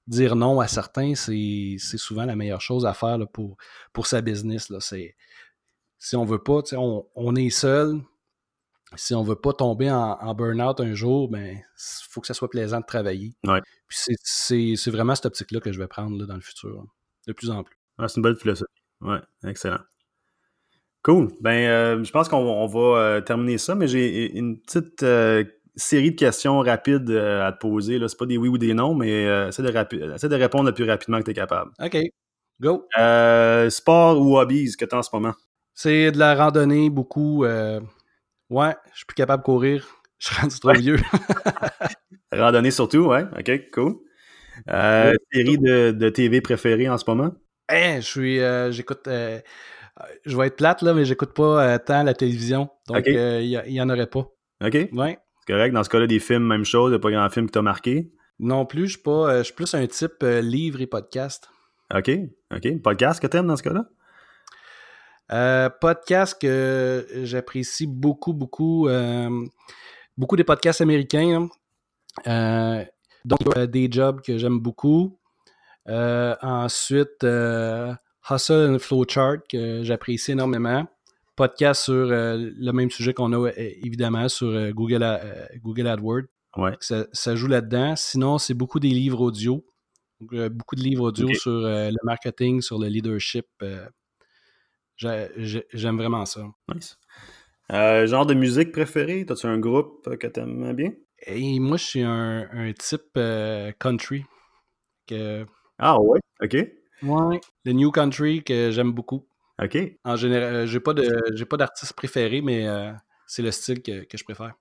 dire 0.07 0.37
non 0.37 0.61
à 0.61 0.69
certains, 0.69 1.15
c'est 1.15 1.79
souvent 1.79 2.25
la 2.25 2.37
meilleure 2.37 2.61
chose 2.61 2.87
à 2.87 2.95
faire 2.95 3.19
pour, 3.33 3.57
pour 3.93 4.07
sa 4.07 4.21
business. 4.21 4.71
Là. 4.71 4.79
Si 4.81 6.17
on 6.17 6.25
veut 6.25 6.43
pas, 6.43 6.61
on, 6.73 7.07
on 7.15 7.35
est 7.37 7.51
seul, 7.51 8.01
si 8.95 9.15
on 9.15 9.23
veut 9.23 9.37
pas 9.37 9.53
tomber 9.53 9.91
en, 9.91 10.35
burn-out 10.35 10.81
un 10.81 10.95
jour, 10.95 11.29
ben, 11.29 11.57
il 11.57 12.07
faut 12.09 12.21
que 12.21 12.27
ça 12.27 12.35
soit 12.35 12.51
plaisant 12.51 12.81
de 12.81 12.87
travailler. 12.87 13.35
Puis 13.89 14.77
c'est 14.77 14.91
vraiment 14.91 15.15
cette 15.15 15.27
optique-là 15.27 15.61
que 15.61 15.73
je 15.73 15.79
vais 15.79 15.89
prendre 15.89 16.25
dans 16.25 16.35
le 16.35 16.41
futur, 16.41 16.85
de 17.27 17.33
plus 17.33 17.51
en 17.51 17.65
plus. 17.65 17.77
c'est 18.07 18.17
une 18.17 18.23
bonne 18.23 18.37
philosophie. 18.37 18.71
Ouais, 19.01 19.21
excellent. 19.45 19.81
Cool. 21.07 21.29
Ben, 21.41 21.69
euh, 21.69 22.03
je 22.03 22.11
pense 22.11 22.29
qu'on 22.29 22.67
va 22.67 22.81
euh, 22.81 23.21
terminer 23.21 23.59
ça, 23.59 23.77
mais 23.77 23.87
j'ai 23.87 24.37
une 24.37 24.59
petite 24.59 25.05
euh, 25.05 25.45
série 25.77 26.11
de 26.11 26.17
questions 26.17 26.59
rapides 26.59 27.09
à 27.13 27.53
te 27.53 27.59
poser. 27.59 28.01
Ce 28.09 28.17
pas 28.17 28.27
des 28.27 28.37
oui 28.37 28.49
ou 28.49 28.59
des 28.59 28.75
non, 28.75 28.93
mais 28.93 29.23
essaie 29.47 29.63
de, 29.63 29.69
de, 29.71 30.35
répondre 30.35 30.65
le 30.65 30.75
plus 30.75 30.83
rapidement 30.83 31.21
que 31.21 31.27
tu 31.27 31.31
es 31.31 31.35
capable. 31.35 31.71
OK. 31.81 31.97
Go. 32.61 32.89
sport 33.71 34.21
ou 34.21 34.37
hobbies 34.37 34.77
que 34.77 34.85
tu 34.85 34.97
as 34.97 34.99
en 34.99 35.03
ce 35.05 35.11
moment? 35.13 35.35
C'est 35.75 36.11
de 36.11 36.19
la 36.19 36.35
randonnée, 36.35 36.91
beaucoup. 36.91 37.45
Ouais, 37.45 38.75
je 38.91 38.97
suis 38.97 39.07
plus 39.07 39.15
capable 39.15 39.45
de 39.45 39.47
courir. 39.47 39.87
Je 40.19 40.29
suis 40.29 40.41
rendu 40.41 40.59
trop 40.59 40.73
vieux. 40.73 40.97
Randonnée 42.33 42.71
surtout, 42.71 43.05
ouais. 43.09 43.25
OK, 43.39 43.71
cool. 43.71 43.97
Euh, 44.71 45.15
série 45.31 45.59
de, 45.59 45.91
de, 45.91 46.09
TV 46.09 46.41
préférée 46.41 46.89
en 46.89 46.97
ce 46.97 47.05
moment? 47.07 47.33
Eh, 47.71 47.97
je 47.97 48.01
suis. 48.01 48.41
J'écoute. 48.73 49.07
Euh, 50.01 50.05
je 50.25 50.37
vais 50.37 50.49
être 50.49 50.57
plate, 50.57 50.83
là, 50.83 50.95
mais 50.95 51.05
j'écoute 51.05 51.35
pas 51.35 51.79
tant 51.79 52.03
la 52.03 52.15
télévision. 52.15 52.69
Donc, 52.89 53.05
il 53.07 53.63
n'y 53.69 53.81
en 53.81 53.89
aurait 53.89 54.07
pas. 54.07 54.29
OK. 54.65 54.75
Ouais. 54.93 55.19
C'est 55.41 55.53
correct. 55.53 55.73
Dans 55.73 55.85
ce 55.85 55.89
cas-là, 55.89 56.07
des 56.07 56.21
films, 56.21 56.47
même 56.47 56.65
chose. 56.65 56.91
Il 56.91 56.93
n'y 56.93 56.97
a 56.97 57.01
pas 57.01 57.11
grand 57.11 57.29
film 57.31 57.47
qui 57.47 57.53
t'a 57.53 57.63
marqué? 57.63 58.13
Non 58.39 58.67
plus. 58.67 58.87
Je 58.87 58.93
suis 58.93 59.03
pas. 59.03 59.39
je 59.39 59.43
suis 59.45 59.55
plus 59.55 59.75
un 59.75 59.87
type 59.87 60.23
livre 60.23 60.81
et 60.81 60.87
podcast. 60.87 61.49
OK. 61.95 62.11
OK. 62.55 62.83
Podcast 62.83 63.21
que 63.21 63.27
t'aimes 63.27 63.47
dans 63.47 63.57
ce 63.57 63.63
cas-là? 63.63 63.85
Euh, 65.33 65.69
podcast 65.81 66.41
que 66.41 67.07
j'apprécie 67.23 67.87
beaucoup, 67.87 68.33
beaucoup. 68.33 68.89
Euh, 68.89 69.45
beaucoup 70.17 70.37
des 70.37 70.45
podcasts 70.45 70.81
américains. 70.81 71.49
Hein. 72.27 72.81
Euh, 72.81 72.85
donc, 73.25 73.59
des 73.59 73.89
jobs 73.91 74.21
que 74.21 74.39
j'aime 74.39 74.61
beaucoup. 74.61 75.19
ensuite, 75.87 77.25
Hustle 78.31 78.75
and 78.75 78.79
Flowchart 78.79 79.39
que 79.49 79.83
j'apprécie 79.83 80.33
énormément. 80.33 80.87
Podcast 81.37 81.85
sur 81.85 82.07
le 82.07 82.71
même 82.73 82.91
sujet 82.91 83.13
qu'on 83.13 83.33
a 83.33 83.51
évidemment 83.57 84.29
sur 84.29 84.73
Google, 84.73 85.07
Google 85.63 85.87
AdWords. 85.87 86.23
Ouais. 86.57 86.73
Ça, 86.81 87.37
joue 87.37 87.47
là-dedans. 87.47 87.95
Sinon, 87.95 88.39
c'est 88.39 88.55
beaucoup 88.55 88.81
des 88.81 88.89
livres 88.89 89.21
audio. 89.21 89.63
beaucoup 90.21 90.77
de 90.77 90.81
livres 90.81 91.09
audio 91.09 91.33
sur 91.35 91.51
le 91.53 92.05
marketing, 92.05 92.63
sur 92.63 92.79
le 92.79 92.89
leadership. 92.89 93.47
J'aime 94.97 95.99
vraiment 95.99 96.25
ça. 96.25 96.41
Nice. 96.75 96.99
Euh, 97.73 98.07
genre 98.07 98.27
de 98.27 98.35
musique 98.35 98.73
préférée? 98.73 99.27
As-tu 99.29 99.47
un 99.47 99.59
groupe 99.59 100.17
que 100.19 100.27
tu 100.27 100.41
aimes 100.41 100.73
bien? 100.75 100.93
Et 101.27 101.59
moi, 101.59 101.77
je 101.77 101.85
suis 101.85 102.03
un, 102.03 102.73
type 102.79 103.17
euh, 103.17 103.73
country. 103.79 104.25
Que... 105.07 105.45
Ah 105.79 106.01
ouais? 106.01 106.21
OK. 106.43 106.57
Ouais. 107.03 107.41
Le 107.65 107.73
new 107.73 107.91
country 107.91 108.43
que 108.43 108.71
j'aime 108.71 108.93
beaucoup. 108.93 109.27
OK. 109.63 109.79
En 110.05 110.17
général, 110.17 110.55
euh, 110.55 110.67
j'ai 110.67 110.81
pas 110.81 110.95
de 110.95 111.45
pas 111.45 111.57
d'artiste 111.57 111.95
préféré, 111.95 112.41
mais 112.43 112.67
c'est 113.27 113.43
le 113.43 113.51
style 113.51 113.83
que, 113.83 114.05
je 114.13 114.25
préfère. 114.25 114.55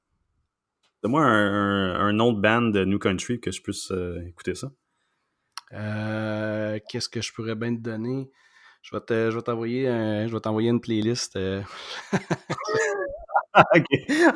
Donne-moi 1.03 1.21
un, 1.21 1.95
un, 1.95 2.19
autre 2.19 2.39
band 2.39 2.61
de 2.61 2.85
new 2.85 2.99
country 2.99 3.39
que 3.39 3.51
je 3.51 3.61
puisse 3.61 3.91
écouter 4.27 4.55
ça. 4.55 4.71
Qu'est-ce 6.89 7.09
que 7.09 7.21
je 7.21 7.33
pourrais 7.33 7.55
bien 7.55 7.75
te 7.75 7.81
donner? 7.81 8.29
Je 8.85 8.95
vais 8.95 9.41
t'envoyer 9.41 9.85
je 10.27 10.31
vais 10.31 10.39
t'envoyer 10.39 10.69
une 10.69 10.79
playlist. 10.79 11.35
Euh. 11.37 11.63
ok, 13.55 13.85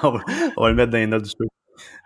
on 0.02 0.12
va, 0.12 0.70
le 0.70 0.74
mettre 0.74 0.92
dans 0.92 0.98
les 0.98 1.06
notes 1.06 1.24
du 1.24 1.30
show. 1.30 1.48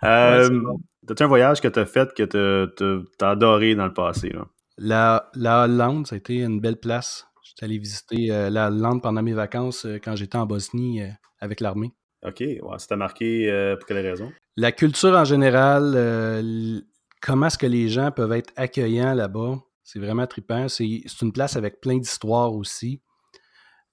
Euh, 0.04 0.62
T'as-tu 1.08 1.24
un 1.24 1.28
voyage 1.28 1.62
que 1.62 1.70
tu 1.70 1.80
as 1.80 1.86
fait 1.86 2.14
que 2.14 2.24
tu 2.24 3.24
as 3.24 3.30
adoré 3.30 3.76
dans 3.76 3.86
le 3.86 3.94
passé? 3.94 4.30
Là? 4.30 4.46
La, 4.78 5.30
la 5.36 5.64
Hollande, 5.64 6.08
ça 6.08 6.16
a 6.16 6.18
été 6.18 6.42
une 6.42 6.60
belle 6.60 6.78
place. 6.78 7.28
J'étais 7.44 7.66
allé 7.66 7.78
visiter 7.78 8.32
euh, 8.32 8.50
la 8.50 8.68
Hollande 8.68 9.02
pendant 9.02 9.22
mes 9.22 9.34
vacances 9.34 9.86
euh, 9.86 10.00
quand 10.04 10.16
j'étais 10.16 10.38
en 10.38 10.46
Bosnie 10.46 11.02
avec 11.40 11.60
l'armée. 11.60 11.92
OK. 12.26 12.40
Ouais, 12.40 12.80
ça 12.80 12.88
t'a 12.88 12.96
marqué 12.96 13.76
pour 13.78 13.86
quelle 13.86 14.06
raison? 14.06 14.32
La 14.56 14.72
culture 14.72 15.14
en 15.14 15.26
général, 15.26 16.84
comment 17.22 17.48
est-ce 17.48 17.58
que 17.58 17.66
les 17.66 17.90
gens 17.90 18.12
peuvent 18.12 18.32
être 18.32 18.54
accueillants 18.56 19.14
là-bas? 19.14 19.60
C'est 19.84 20.00
vraiment 20.00 20.26
trippant. 20.26 20.70
C'est 20.70 21.04
une 21.22 21.34
place 21.34 21.58
avec 21.58 21.82
plein 21.82 21.98
d'histoires 21.98 22.54
aussi. 22.54 23.02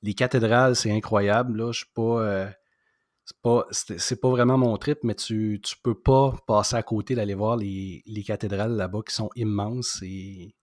Les 0.03 0.15
cathédrales, 0.15 0.77
c'est 0.77 0.93
incroyable. 0.93 1.59
Là. 1.59 1.73
Je 1.73 1.79
suis 1.79 1.93
pas 1.93 2.47
c'est 3.71 4.21
pas, 4.21 4.29
vraiment 4.29 4.59
mon 4.59 4.77
trip, 4.77 4.99
mais 5.03 5.15
tu, 5.15 5.61
tu 5.63 5.77
peux 5.83 5.99
pas 5.99 6.35
passer 6.47 6.77
à 6.77 6.83
côté 6.83 7.15
d'aller 7.15 7.35
voir 7.35 7.57
les, 7.57 8.03
cathédrales 8.27 8.77
là-bas 8.77 9.01
qui 9.07 9.15
sont 9.15 9.31
immenses 9.37 10.01
et 10.03 10.55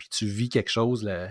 puis 0.00 0.08
tu 0.08 0.24
vis 0.24 0.48
quelque 0.48 0.70
chose 0.70 1.04
là, 1.04 1.28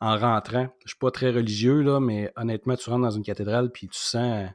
en 0.00 0.16
rentrant. 0.16 0.68
Je 0.86 0.92
suis 0.92 0.98
pas 0.98 1.10
très 1.10 1.30
religieux, 1.30 1.82
là, 1.82 2.00
mais 2.00 2.32
honnêtement, 2.34 2.76
tu 2.76 2.88
rentres 2.88 3.02
dans 3.02 3.10
une 3.10 3.22
cathédrale 3.22 3.70
puis 3.70 3.88
tu 3.88 3.98
sens 3.98 4.48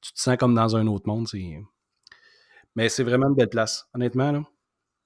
tu 0.00 0.12
te 0.12 0.20
sens 0.20 0.36
comme 0.36 0.54
dans 0.54 0.74
un 0.74 0.88
autre 0.88 1.06
monde. 1.06 1.28
Mais 2.74 2.88
c'est 2.88 3.04
vraiment 3.04 3.28
une 3.28 3.36
belle 3.36 3.48
place. 3.48 3.88
Honnêtement, 3.94 4.32
là, 4.32 4.42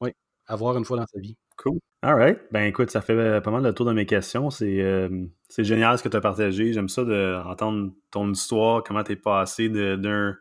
oui, 0.00 0.12
à 0.46 0.56
voir 0.56 0.78
une 0.78 0.86
fois 0.86 0.96
dans 0.96 1.06
sa 1.06 1.20
vie. 1.20 1.36
Cool. 1.58 1.78
All 2.00 2.14
right. 2.14 2.40
Ben 2.50 2.62
écoute, 2.64 2.90
ça 2.90 3.02
fait 3.02 3.12
euh, 3.12 3.42
pas 3.42 3.50
mal 3.50 3.62
le 3.62 3.74
tour 3.74 3.84
de 3.84 3.92
mes 3.92 4.06
questions. 4.06 4.48
C'est 4.48 4.80
euh, 4.80 5.26
génial 5.58 5.98
ce 5.98 6.02
que 6.02 6.08
tu 6.08 6.16
as 6.16 6.22
partagé. 6.22 6.72
J'aime 6.72 6.88
ça 6.88 7.04
d'entendre 7.04 7.92
ton 8.10 8.32
histoire, 8.32 8.82
comment 8.82 9.04
tu 9.04 9.12
es 9.12 9.16
passé 9.16 9.68
d'un 9.68 10.34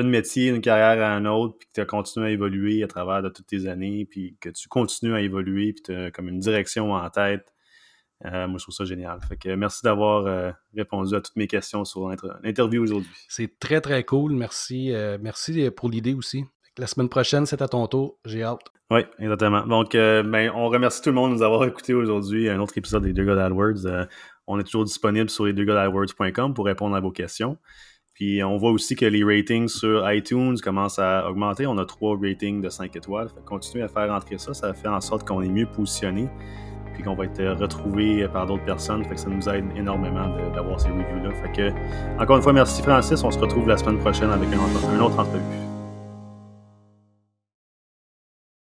métier, 0.00 0.52
d'une 0.52 0.60
carrière 0.60 1.04
à 1.04 1.10
un 1.12 1.24
autre, 1.26 1.56
puis 1.58 1.68
que 1.68 1.72
tu 1.74 1.80
as 1.80 1.86
continué 1.86 2.28
à 2.28 2.30
évoluer 2.30 2.82
à 2.82 2.86
travers 2.86 3.22
de 3.22 3.28
toutes 3.28 3.46
tes 3.46 3.66
années, 3.66 4.06
puis 4.08 4.36
que 4.40 4.48
tu 4.48 4.68
continues 4.68 5.14
à 5.14 5.20
évoluer, 5.20 5.72
puis 5.72 5.82
tu 5.82 5.94
as 5.94 6.10
comme 6.10 6.28
une 6.28 6.40
direction 6.40 6.92
en 6.92 7.10
tête. 7.10 7.52
Euh, 8.24 8.46
moi, 8.46 8.58
je 8.58 8.64
trouve 8.64 8.74
ça 8.74 8.84
génial. 8.84 9.20
Fait 9.28 9.36
que 9.36 9.54
merci 9.54 9.82
d'avoir 9.82 10.54
répondu 10.74 11.14
à 11.14 11.20
toutes 11.20 11.36
mes 11.36 11.48
questions 11.48 11.84
sur 11.84 12.08
l'interview 12.42 12.82
aujourd'hui. 12.82 13.10
C'est 13.28 13.58
très, 13.58 13.80
très 13.80 14.04
cool. 14.04 14.32
Merci. 14.32 14.92
merci 15.20 15.70
pour 15.70 15.90
l'idée 15.90 16.14
aussi. 16.14 16.44
La 16.78 16.86
semaine 16.86 17.10
prochaine, 17.10 17.44
c'est 17.44 17.60
à 17.60 17.68
ton 17.68 17.86
tour. 17.86 18.18
J'ai 18.24 18.42
hâte. 18.42 18.72
Oui, 18.90 19.00
exactement. 19.18 19.66
Donc, 19.66 19.94
euh, 19.94 20.22
ben, 20.22 20.50
on 20.54 20.68
remercie 20.68 21.02
tout 21.02 21.10
le 21.10 21.14
monde 21.14 21.30
de 21.32 21.36
nous 21.36 21.42
avoir 21.42 21.64
écoutés 21.64 21.94
aujourd'hui. 21.94 22.48
Un 22.48 22.60
autre 22.60 22.76
épisode 22.76 23.02
des 23.02 23.12
Deux 23.12 23.24
God 23.24 23.38
AdWords. 23.38 23.86
Euh, 23.86 24.04
on 24.46 24.58
est 24.58 24.64
toujours 24.64 24.84
disponible 24.84 25.30
sur 25.30 25.44
les 25.46 25.54
pour 26.54 26.64
répondre 26.66 26.96
à 26.96 27.00
vos 27.00 27.10
questions. 27.10 27.58
Puis, 28.22 28.40
on 28.44 28.56
voit 28.56 28.70
aussi 28.70 28.94
que 28.94 29.04
les 29.04 29.24
ratings 29.24 29.66
sur 29.66 30.08
iTunes 30.12 30.56
commencent 30.62 31.00
à 31.00 31.28
augmenter. 31.28 31.66
On 31.66 31.76
a 31.78 31.84
trois 31.84 32.16
ratings 32.16 32.62
de 32.62 32.68
5 32.68 32.94
étoiles. 32.94 33.28
Fait 33.28 33.44
continuez 33.44 33.82
à 33.82 33.88
faire 33.88 34.08
rentrer 34.10 34.38
ça. 34.38 34.54
Ça 34.54 34.72
fait 34.72 34.86
en 34.86 35.00
sorte 35.00 35.26
qu'on 35.26 35.42
est 35.42 35.48
mieux 35.48 35.66
positionné 35.66 36.28
puis 36.94 37.02
qu'on 37.02 37.14
va 37.14 37.24
être 37.24 37.42
retrouvé 37.60 38.28
par 38.32 38.46
d'autres 38.46 38.64
personnes. 38.64 39.04
Ça 39.16 39.28
nous 39.28 39.48
aide 39.48 39.64
énormément 39.76 40.28
d'avoir 40.54 40.78
ces 40.78 40.90
reviews-là. 40.90 41.32
Encore 42.20 42.36
une 42.36 42.42
fois, 42.44 42.52
merci 42.52 42.80
Francis. 42.82 43.24
On 43.24 43.30
se 43.32 43.40
retrouve 43.40 43.66
la 43.66 43.76
semaine 43.76 43.98
prochaine 43.98 44.30
avec 44.30 44.50
un 44.50 45.00
autre 45.00 45.18
entrevue. 45.18 45.71